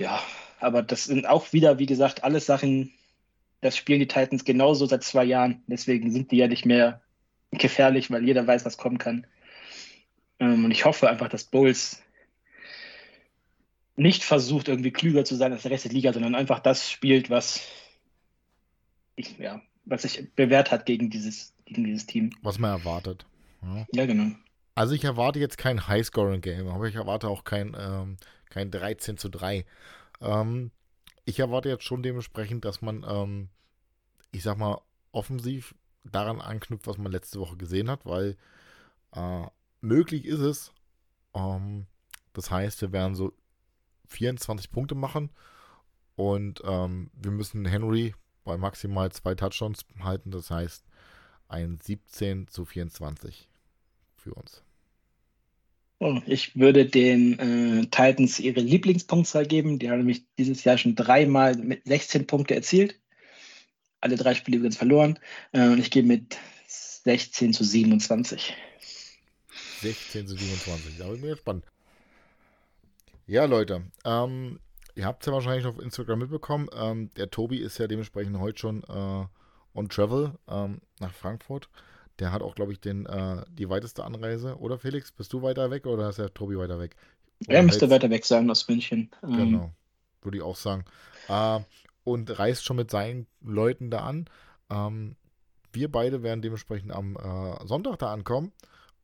Ja, 0.00 0.20
aber 0.60 0.82
das 0.82 1.04
sind 1.04 1.26
auch 1.26 1.52
wieder, 1.52 1.78
wie 1.78 1.86
gesagt, 1.86 2.24
alles 2.24 2.46
Sachen, 2.46 2.92
das 3.60 3.76
spielen 3.76 4.00
die 4.00 4.08
Titans 4.08 4.44
genauso 4.44 4.86
seit 4.86 5.02
zwei 5.02 5.24
Jahren. 5.24 5.62
Deswegen 5.66 6.10
sind 6.10 6.30
die 6.30 6.36
ja 6.36 6.48
nicht 6.48 6.66
mehr 6.66 7.00
gefährlich, 7.50 8.10
weil 8.10 8.24
jeder 8.24 8.46
weiß, 8.46 8.64
was 8.64 8.76
kommen 8.76 8.98
kann. 8.98 9.26
Ähm, 10.38 10.64
und 10.66 10.70
ich 10.70 10.84
hoffe 10.84 11.08
einfach, 11.08 11.28
dass 11.28 11.44
Bulls 11.44 12.02
nicht 13.96 14.24
versucht, 14.24 14.68
irgendwie 14.68 14.92
klüger 14.92 15.24
zu 15.24 15.34
sein 15.34 15.52
als 15.52 15.62
der 15.62 15.70
Rest 15.70 15.84
der 15.84 15.92
Liga, 15.92 16.12
sondern 16.12 16.34
einfach 16.34 16.60
das 16.60 16.90
spielt, 16.90 17.30
was 17.30 17.60
ich, 19.16 19.38
ja, 19.38 19.62
was 19.84 20.02
sich 20.02 20.32
bewährt 20.34 20.70
hat 20.70 20.86
gegen 20.86 21.10
dieses, 21.10 21.54
gegen 21.64 21.84
dieses 21.84 22.06
Team. 22.06 22.30
Was 22.42 22.58
man 22.58 22.70
erwartet. 22.70 23.24
Ja, 23.62 23.86
ja 23.92 24.06
genau. 24.06 24.36
Also 24.74 24.94
ich 24.94 25.04
erwarte 25.04 25.38
jetzt 25.38 25.56
kein 25.56 25.88
High-Scoring-Game, 25.88 26.68
aber 26.68 26.86
ich 26.86 26.94
erwarte 26.94 27.28
auch 27.28 27.44
kein, 27.44 27.74
ähm, 27.78 28.18
kein 28.50 28.70
13 28.70 29.16
zu 29.16 29.30
3. 29.30 29.64
Ähm, 30.20 30.70
ich 31.24 31.38
erwarte 31.38 31.70
jetzt 31.70 31.84
schon 31.84 32.02
dementsprechend, 32.02 32.66
dass 32.66 32.82
man, 32.82 33.04
ähm, 33.08 33.48
ich 34.32 34.42
sag 34.42 34.58
mal, 34.58 34.82
offensiv 35.12 35.74
daran 36.04 36.40
anknüpft, 36.40 36.86
was 36.86 36.98
man 36.98 37.10
letzte 37.10 37.40
Woche 37.40 37.56
gesehen 37.56 37.90
hat, 37.90 38.04
weil 38.04 38.36
äh, 39.12 39.46
möglich 39.80 40.26
ist 40.26 40.40
es. 40.40 40.72
Ähm, 41.34 41.86
das 42.34 42.50
heißt, 42.50 42.82
wir 42.82 42.92
werden 42.92 43.14
so 43.14 43.32
24 44.08 44.70
Punkte 44.70 44.94
machen 44.94 45.30
und 46.16 46.62
ähm, 46.64 47.10
wir 47.14 47.30
müssen 47.30 47.66
Henry 47.66 48.14
bei 48.44 48.56
maximal 48.56 49.12
zwei 49.12 49.34
Touchdowns 49.34 49.84
halten. 50.00 50.30
Das 50.30 50.50
heißt, 50.50 50.84
ein 51.48 51.78
17 51.82 52.48
zu 52.48 52.64
24 52.64 53.48
für 54.16 54.34
uns. 54.34 54.62
Oh, 55.98 56.20
ich 56.26 56.56
würde 56.56 56.86
den 56.86 57.38
äh, 57.38 57.86
Titans 57.86 58.38
ihre 58.38 58.60
Lieblingspunktzahl 58.60 59.46
geben. 59.46 59.78
Die 59.78 59.90
haben 59.90 59.98
nämlich 59.98 60.24
dieses 60.38 60.64
Jahr 60.64 60.76
schon 60.76 60.94
dreimal 60.94 61.56
mit 61.56 61.84
16 61.86 62.26
Punkte 62.26 62.54
erzielt. 62.54 62.98
Alle 64.00 64.16
drei 64.16 64.34
Spiele 64.34 64.58
übrigens 64.58 64.76
verloren. 64.76 65.18
Äh, 65.52 65.68
und 65.68 65.78
ich 65.78 65.90
gehe 65.90 66.02
mit 66.02 66.36
16 66.66 67.54
zu 67.54 67.64
27. 67.64 68.54
16 69.80 70.26
zu 70.26 70.36
27. 70.36 70.98
Da 70.98 71.06
bin 71.06 71.16
ich 71.16 71.22
mir 71.22 71.30
gespannt. 71.30 71.64
Ja, 73.26 73.44
Leute. 73.44 73.82
Ähm, 74.04 74.60
ihr 74.94 75.04
habt 75.04 75.22
es 75.22 75.26
ja 75.26 75.32
wahrscheinlich 75.32 75.66
auf 75.66 75.80
Instagram 75.80 76.20
mitbekommen. 76.20 76.68
Ähm, 76.72 77.10
der 77.16 77.28
Tobi 77.28 77.58
ist 77.58 77.78
ja 77.78 77.88
dementsprechend 77.88 78.38
heute 78.38 78.58
schon 78.58 78.84
äh, 78.84 79.24
on 79.74 79.88
Travel 79.88 80.32
ähm, 80.48 80.80
nach 81.00 81.12
Frankfurt. 81.12 81.68
Der 82.20 82.32
hat 82.32 82.40
auch, 82.40 82.54
glaube 82.54 82.72
ich, 82.72 82.80
den, 82.80 83.04
äh, 83.06 83.44
die 83.50 83.68
weiteste 83.68 84.04
Anreise. 84.04 84.56
Oder 84.58 84.78
Felix, 84.78 85.10
bist 85.10 85.32
du 85.32 85.42
weiter 85.42 85.70
weg 85.72 85.86
oder 85.86 86.08
ist 86.08 86.18
der 86.18 86.32
Tobi 86.32 86.56
weiter 86.56 86.78
weg? 86.78 86.94
Oder 87.46 87.56
er 87.56 87.62
müsste 87.64 87.90
weiter 87.90 88.08
weg 88.10 88.24
sein 88.24 88.48
aus 88.48 88.68
München. 88.68 89.10
Ähm, 89.24 89.36
genau, 89.36 89.70
würde 90.22 90.38
ich 90.38 90.44
auch 90.44 90.56
sagen. 90.56 90.84
Äh, 91.28 91.60
und 92.04 92.38
reist 92.38 92.64
schon 92.64 92.76
mit 92.76 92.92
seinen 92.92 93.26
Leuten 93.42 93.90
da 93.90 94.04
an. 94.04 94.30
Ähm, 94.70 95.16
wir 95.72 95.90
beide 95.90 96.22
werden 96.22 96.42
dementsprechend 96.42 96.92
am 96.92 97.16
äh, 97.16 97.66
Sonntag 97.66 97.98
da 97.98 98.12
ankommen. 98.12 98.52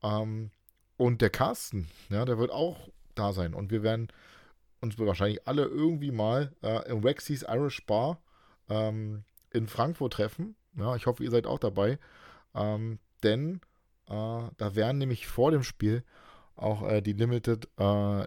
Ähm, 0.05 0.53
und 0.97 1.21
der 1.21 1.31
Carsten, 1.31 1.89
ja, 2.09 2.25
der 2.25 2.39
wird 2.39 2.53
auch 2.53 2.89
da 3.15 3.33
sein. 3.33 3.55
Und 3.55 3.71
wir 3.71 3.83
werden 3.83 4.09
uns 4.81 4.99
wahrscheinlich 4.99 5.47
alle 5.47 5.65
irgendwie 5.65 6.11
mal 6.11 6.53
äh, 6.63 6.89
im 6.91 7.05
Rexy's 7.05 7.45
Irish 7.49 7.85
Bar 7.87 8.21
ähm, 8.69 9.25
in 9.51 9.67
Frankfurt 9.67 10.15
treffen. 10.15 10.57
Ja, 10.77 10.97
ich 10.97 11.07
hoffe, 11.07 11.23
ihr 11.23 11.31
seid 11.31 11.47
auch 11.47 11.59
dabei. 11.59 11.99
Ähm, 12.55 12.99
denn 13.23 13.61
äh, 14.07 14.43
da 14.57 14.75
werden 14.75 14.99
nämlich 14.99 15.27
vor 15.27 15.51
dem 15.51 15.63
Spiel 15.63 16.05
auch 16.57 16.83
äh, 16.83 17.01
die 17.01 17.13
Limited 17.13 17.69
äh, 17.79 18.27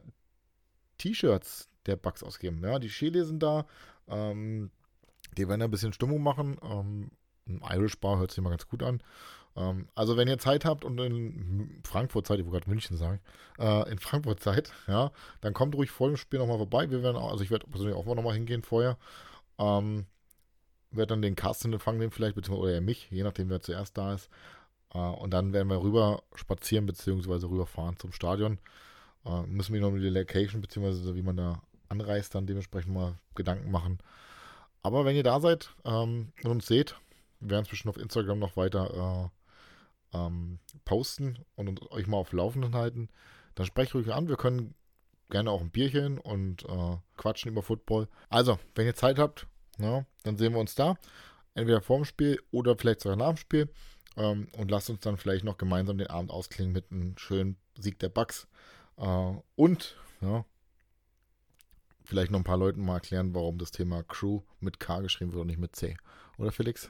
T-Shirts 0.97 1.69
der 1.85 1.95
Bugs 1.95 2.23
ausgeben. 2.23 2.63
Ja, 2.63 2.79
die 2.79 2.87
Chile 2.87 3.25
sind 3.25 3.43
da. 3.43 3.65
Ähm, 4.07 4.71
die 5.37 5.47
werden 5.47 5.61
ein 5.61 5.71
bisschen 5.71 5.93
Stimmung 5.93 6.23
machen. 6.23 6.57
Ähm, 6.63 7.11
Irish 7.69 7.99
Bar 7.99 8.17
hört 8.17 8.31
sich 8.31 8.41
mal 8.43 8.49
ganz 8.49 8.67
gut 8.67 8.81
an. 8.81 9.01
Ähm, 9.55 9.87
also, 9.95 10.17
wenn 10.17 10.27
ihr 10.27 10.37
Zeit 10.37 10.65
habt 10.65 10.85
und 10.85 10.99
in 10.99 11.81
Frankfurt 11.83 12.27
seid, 12.27 12.39
ich 12.39 12.45
wollte 12.45 12.59
gerade 12.59 12.69
München 12.69 12.97
sagen, 12.97 13.19
äh, 13.59 13.89
in 13.91 13.99
Frankfurt 13.99 14.41
seid, 14.41 14.73
ja, 14.87 15.11
dann 15.41 15.53
kommt 15.53 15.75
ruhig 15.75 15.91
vor 15.91 16.09
dem 16.09 16.17
Spiel 16.17 16.39
nochmal 16.39 16.57
vorbei. 16.57 16.89
Wir 16.91 17.03
werden 17.03 17.17
auch, 17.17 17.31
also 17.31 17.43
ich 17.43 17.51
werde 17.51 17.67
persönlich 17.67 17.95
auch 17.95 18.05
nochmal 18.05 18.33
hingehen 18.33 18.63
vorher. 18.63 18.97
Ähm, 19.57 20.05
werde 20.91 21.07
dann 21.07 21.21
den 21.21 21.35
Carsten 21.35 21.73
empfangen 21.73 21.99
nehmen, 21.99 22.11
vielleicht, 22.11 22.35
beziehungsweise 22.35 22.73
oder 22.73 22.81
mich, 22.81 23.09
je 23.11 23.23
nachdem, 23.23 23.49
wer 23.49 23.61
zuerst 23.61 23.97
da 23.97 24.13
ist. 24.13 24.29
Äh, 24.93 24.99
und 24.99 25.31
dann 25.31 25.53
werden 25.53 25.69
wir 25.69 25.81
rüber 25.81 26.23
spazieren, 26.35 26.85
beziehungsweise 26.85 27.49
rüberfahren 27.49 27.97
zum 27.97 28.11
Stadion. 28.11 28.59
Äh, 29.25 29.43
müssen 29.43 29.73
wir 29.73 29.81
noch 29.81 29.91
mit 29.91 30.03
der 30.03 30.11
Location, 30.11 30.61
beziehungsweise 30.61 31.15
wie 31.15 31.23
man 31.23 31.37
da 31.37 31.61
anreist, 31.89 32.35
dann 32.35 32.47
dementsprechend 32.47 32.93
mal 32.93 33.17
Gedanken 33.35 33.71
machen. 33.71 33.99
Aber 34.81 35.05
wenn 35.05 35.15
ihr 35.15 35.23
da 35.23 35.39
seid 35.39 35.69
ähm, 35.83 36.31
und 36.43 36.51
uns 36.51 36.67
seht, 36.67 36.95
wir 37.39 37.51
werden 37.51 37.63
es 37.63 37.69
bestimmt 37.69 37.95
auf 37.95 38.01
Instagram 38.01 38.39
noch 38.39 38.55
weiter 38.55 39.31
äh, 39.31 39.44
ähm, 40.15 40.59
posten 40.85 41.39
und 41.55 41.91
euch 41.91 42.07
mal 42.07 42.17
auf 42.17 42.31
Laufenden 42.31 42.75
halten. 42.75 43.09
Dann 43.55 43.65
sprecht 43.65 43.93
ruhig 43.93 44.13
an. 44.13 44.27
Wir 44.27 44.37
können 44.37 44.75
gerne 45.29 45.51
auch 45.51 45.61
ein 45.61 45.71
Bierchen 45.71 46.17
und 46.19 46.63
äh, 46.65 46.97
quatschen 47.17 47.51
über 47.51 47.63
Football. 47.63 48.07
Also, 48.29 48.59
wenn 48.75 48.85
ihr 48.85 48.95
Zeit 48.95 49.19
habt, 49.19 49.47
ja, 49.79 50.05
dann 50.23 50.37
sehen 50.37 50.53
wir 50.53 50.59
uns 50.59 50.75
da. 50.75 50.95
Entweder 51.53 51.81
vorm 51.81 52.05
Spiel 52.05 52.41
oder 52.51 52.77
vielleicht 52.77 53.01
sogar 53.01 53.17
nach 53.17 53.29
dem 53.29 53.37
Spiel. 53.37 53.69
Ähm, 54.17 54.47
und 54.57 54.71
lasst 54.71 54.89
uns 54.89 55.01
dann 55.01 55.17
vielleicht 55.17 55.43
noch 55.43 55.57
gemeinsam 55.57 55.97
den 55.97 56.07
Abend 56.07 56.31
ausklingen 56.31 56.73
mit 56.73 56.91
einem 56.91 57.17
schönen 57.17 57.57
Sieg 57.77 57.99
der 57.99 58.09
Bucks. 58.09 58.47
Äh, 58.97 59.33
und 59.55 59.97
ja, 60.21 60.45
vielleicht 62.03 62.31
noch 62.31 62.39
ein 62.39 62.45
paar 62.45 62.57
Leuten 62.57 62.83
mal 62.85 62.95
erklären, 62.95 63.33
warum 63.33 63.57
das 63.57 63.71
Thema 63.71 64.03
Crew 64.03 64.41
mit 64.59 64.79
K 64.79 65.01
geschrieben 65.01 65.31
wird 65.31 65.41
und 65.41 65.47
nicht 65.47 65.59
mit 65.59 65.75
C. 65.75 65.97
Oder 66.37 66.51
Felix? 66.51 66.89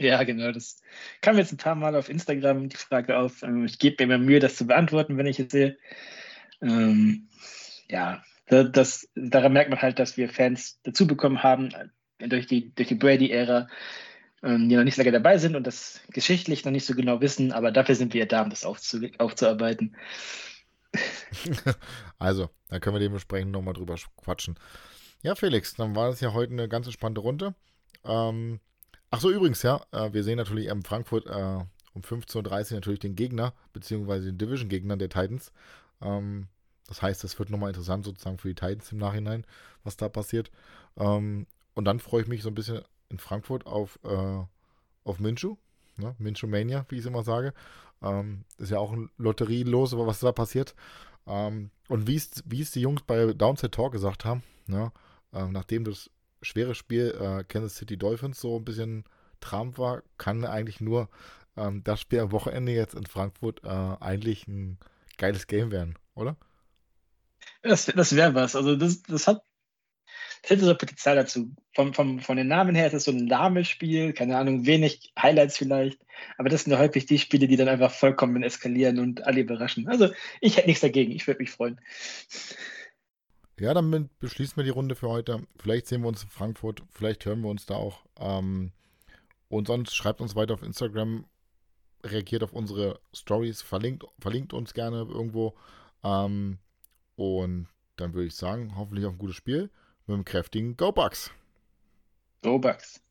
Ja, 0.00 0.22
genau. 0.22 0.50
Das 0.50 0.80
kam 1.20 1.36
jetzt 1.36 1.52
ein 1.52 1.58
paar 1.58 1.74
Mal 1.74 1.94
auf 1.94 2.08
Instagram 2.08 2.70
die 2.70 2.76
Frage 2.76 3.18
auf. 3.18 3.42
Ähm, 3.42 3.66
ich 3.66 3.78
gebe 3.78 4.06
mir 4.06 4.14
immer 4.14 4.24
Mühe, 4.24 4.40
das 4.40 4.56
zu 4.56 4.66
beantworten, 4.66 5.18
wenn 5.18 5.26
ich 5.26 5.38
es 5.38 5.52
sehe. 5.52 5.76
Ähm, 6.62 7.28
ja, 7.86 8.22
das, 8.46 9.10
daran 9.14 9.52
merkt 9.52 9.68
man 9.68 9.82
halt, 9.82 9.98
dass 9.98 10.16
wir 10.16 10.30
Fans 10.30 10.80
dazu 10.84 11.06
bekommen 11.06 11.42
haben 11.42 11.74
äh, 12.18 12.28
durch 12.28 12.46
die, 12.46 12.74
durch 12.74 12.88
die 12.88 12.94
Brady-Ära, 12.94 13.68
ähm, 14.42 14.70
die 14.70 14.76
noch 14.76 14.84
nicht 14.84 14.94
so 14.94 15.02
lange 15.02 15.12
dabei 15.12 15.36
sind 15.36 15.54
und 15.54 15.66
das 15.66 16.00
geschichtlich 16.08 16.64
noch 16.64 16.72
nicht 16.72 16.86
so 16.86 16.94
genau 16.94 17.20
wissen, 17.20 17.52
aber 17.52 17.70
dafür 17.70 17.94
sind 17.94 18.14
wir 18.14 18.24
da, 18.24 18.40
um 18.40 18.48
das 18.48 18.64
aufzu 18.64 19.06
aufzuarbeiten. 19.18 19.96
also, 22.18 22.48
da 22.68 22.80
können 22.80 22.96
wir 22.96 23.00
dementsprechend 23.00 23.52
nochmal 23.52 23.74
drüber 23.74 23.96
quatschen. 24.16 24.58
Ja, 25.20 25.34
Felix, 25.34 25.74
dann 25.74 25.94
war 25.94 26.08
das 26.08 26.22
ja 26.22 26.32
heute 26.32 26.54
eine 26.54 26.70
ganz 26.70 26.90
spannende 26.90 27.20
Runde. 27.20 27.54
Ähm, 28.02 28.60
ach 29.10 29.20
so, 29.20 29.30
übrigens, 29.30 29.62
ja, 29.62 29.80
äh, 29.92 30.12
wir 30.12 30.24
sehen 30.24 30.36
natürlich 30.36 30.66
in 30.66 30.82
Frankfurt 30.82 31.26
äh, 31.26 31.64
um 31.94 32.02
15.30 32.02 32.70
Uhr 32.70 32.74
natürlich 32.76 33.00
den 33.00 33.16
Gegner, 33.16 33.52
beziehungsweise 33.72 34.26
den 34.26 34.38
Division-Gegner 34.38 34.96
der 34.96 35.08
Titans. 35.08 35.52
Ähm, 36.00 36.48
das 36.86 37.02
heißt, 37.02 37.24
es 37.24 37.38
wird 37.38 37.50
nochmal 37.50 37.70
interessant 37.70 38.04
sozusagen 38.04 38.38
für 38.38 38.48
die 38.48 38.54
Titans 38.54 38.92
im 38.92 38.98
Nachhinein, 38.98 39.44
was 39.84 39.96
da 39.96 40.08
passiert. 40.08 40.50
Ähm, 40.96 41.46
und 41.74 41.84
dann 41.84 42.00
freue 42.00 42.22
ich 42.22 42.28
mich 42.28 42.42
so 42.42 42.48
ein 42.48 42.54
bisschen 42.54 42.82
in 43.08 43.18
Frankfurt 43.18 43.66
auf, 43.66 43.98
äh, 44.04 44.44
auf 45.04 45.18
Minshu, 45.18 45.56
ne? 45.96 46.14
Minshu 46.18 46.46
Mania, 46.46 46.84
wie 46.88 46.96
ich 46.96 47.02
es 47.02 47.06
immer 47.06 47.22
sage. 47.22 47.54
Ähm, 48.02 48.44
ist 48.58 48.70
ja 48.70 48.78
auch 48.78 48.92
ein 48.92 49.10
Lotterielos, 49.18 49.96
was 49.96 50.20
da 50.20 50.32
passiert. 50.32 50.74
Ähm, 51.26 51.70
und 51.88 52.06
wie 52.06 52.16
es 52.16 52.70
die 52.70 52.80
Jungs 52.80 53.02
bei 53.02 53.32
Downside 53.32 53.70
Talk 53.70 53.92
gesagt 53.92 54.24
haben, 54.24 54.42
ne? 54.66 54.92
ähm, 55.32 55.52
nachdem 55.52 55.84
das 55.84 56.10
schwere 56.42 56.74
Spiel 56.74 57.14
äh, 57.20 57.44
Kansas 57.44 57.76
City 57.76 57.96
Dolphins 57.96 58.40
so 58.40 58.56
ein 58.56 58.64
bisschen 58.64 59.04
Traum 59.40 59.76
war, 59.78 60.02
kann 60.18 60.44
eigentlich 60.44 60.80
nur 60.80 61.08
ähm, 61.56 61.82
das 61.84 62.00
Spiel 62.00 62.20
am 62.20 62.32
Wochenende 62.32 62.72
jetzt 62.72 62.94
in 62.94 63.06
Frankfurt 63.06 63.62
äh, 63.64 63.68
eigentlich 63.68 64.46
ein 64.46 64.78
geiles 65.18 65.46
Game 65.46 65.70
werden, 65.70 65.98
oder? 66.14 66.36
Das, 67.62 67.86
das 67.86 68.14
wäre 68.16 68.34
was. 68.34 68.56
Also 68.56 68.76
das, 68.76 69.02
das 69.02 69.26
hat 69.26 69.42
das 70.42 70.50
hätte 70.50 70.64
so 70.64 70.74
Potenzial 70.74 71.16
dazu. 71.16 71.54
Vom, 71.74 71.92
vom, 71.92 72.20
von 72.20 72.36
den 72.36 72.48
Namen 72.48 72.74
her 72.74 72.86
ist 72.86 72.94
es 72.94 73.04
so 73.04 73.10
ein 73.10 73.26
lahmes 73.26 73.68
Spiel, 73.68 74.12
keine 74.12 74.38
Ahnung, 74.38 74.64
wenig 74.64 75.12
Highlights 75.20 75.58
vielleicht. 75.58 76.00
Aber 76.38 76.48
das 76.48 76.64
sind 76.64 76.72
ja 76.72 76.78
häufig 76.78 77.06
die 77.06 77.18
Spiele, 77.18 77.46
die 77.46 77.56
dann 77.56 77.68
einfach 77.68 77.92
vollkommen 77.92 78.42
eskalieren 78.42 78.98
und 78.98 79.26
alle 79.26 79.40
überraschen. 79.40 79.88
Also 79.88 80.08
ich 80.40 80.56
hätte 80.56 80.68
nichts 80.68 80.80
dagegen, 80.80 81.12
ich 81.12 81.26
würde 81.26 81.40
mich 81.40 81.50
freuen. 81.50 81.80
Ja, 83.60 83.74
damit 83.74 84.18
beschließen 84.20 84.56
wir 84.56 84.64
die 84.64 84.70
Runde 84.70 84.94
für 84.94 85.10
heute. 85.10 85.46
Vielleicht 85.56 85.86
sehen 85.86 86.00
wir 86.00 86.08
uns 86.08 86.22
in 86.22 86.30
Frankfurt, 86.30 86.82
vielleicht 86.90 87.26
hören 87.26 87.42
wir 87.42 87.50
uns 87.50 87.66
da 87.66 87.74
auch. 87.74 88.06
Ähm, 88.18 88.72
und 89.50 89.66
sonst 89.66 89.94
schreibt 89.94 90.22
uns 90.22 90.34
weiter 90.34 90.54
auf 90.54 90.62
Instagram, 90.62 91.26
reagiert 92.02 92.42
auf 92.42 92.54
unsere 92.54 93.00
Stories, 93.12 93.60
verlinkt, 93.60 94.06
verlinkt 94.18 94.54
uns 94.54 94.72
gerne 94.72 95.00
irgendwo. 95.00 95.54
Ähm, 96.02 96.58
und 97.16 97.68
dann 97.96 98.14
würde 98.14 98.28
ich 98.28 98.34
sagen, 98.34 98.76
hoffentlich 98.76 99.04
auf 99.04 99.12
ein 99.12 99.18
gutes 99.18 99.36
Spiel 99.36 99.68
mit 100.06 100.14
einem 100.14 100.24
kräftigen 100.24 100.78
Go 100.78 100.90
Bucks. 100.90 101.30
Go 102.42 102.58
Bucks. 102.58 103.02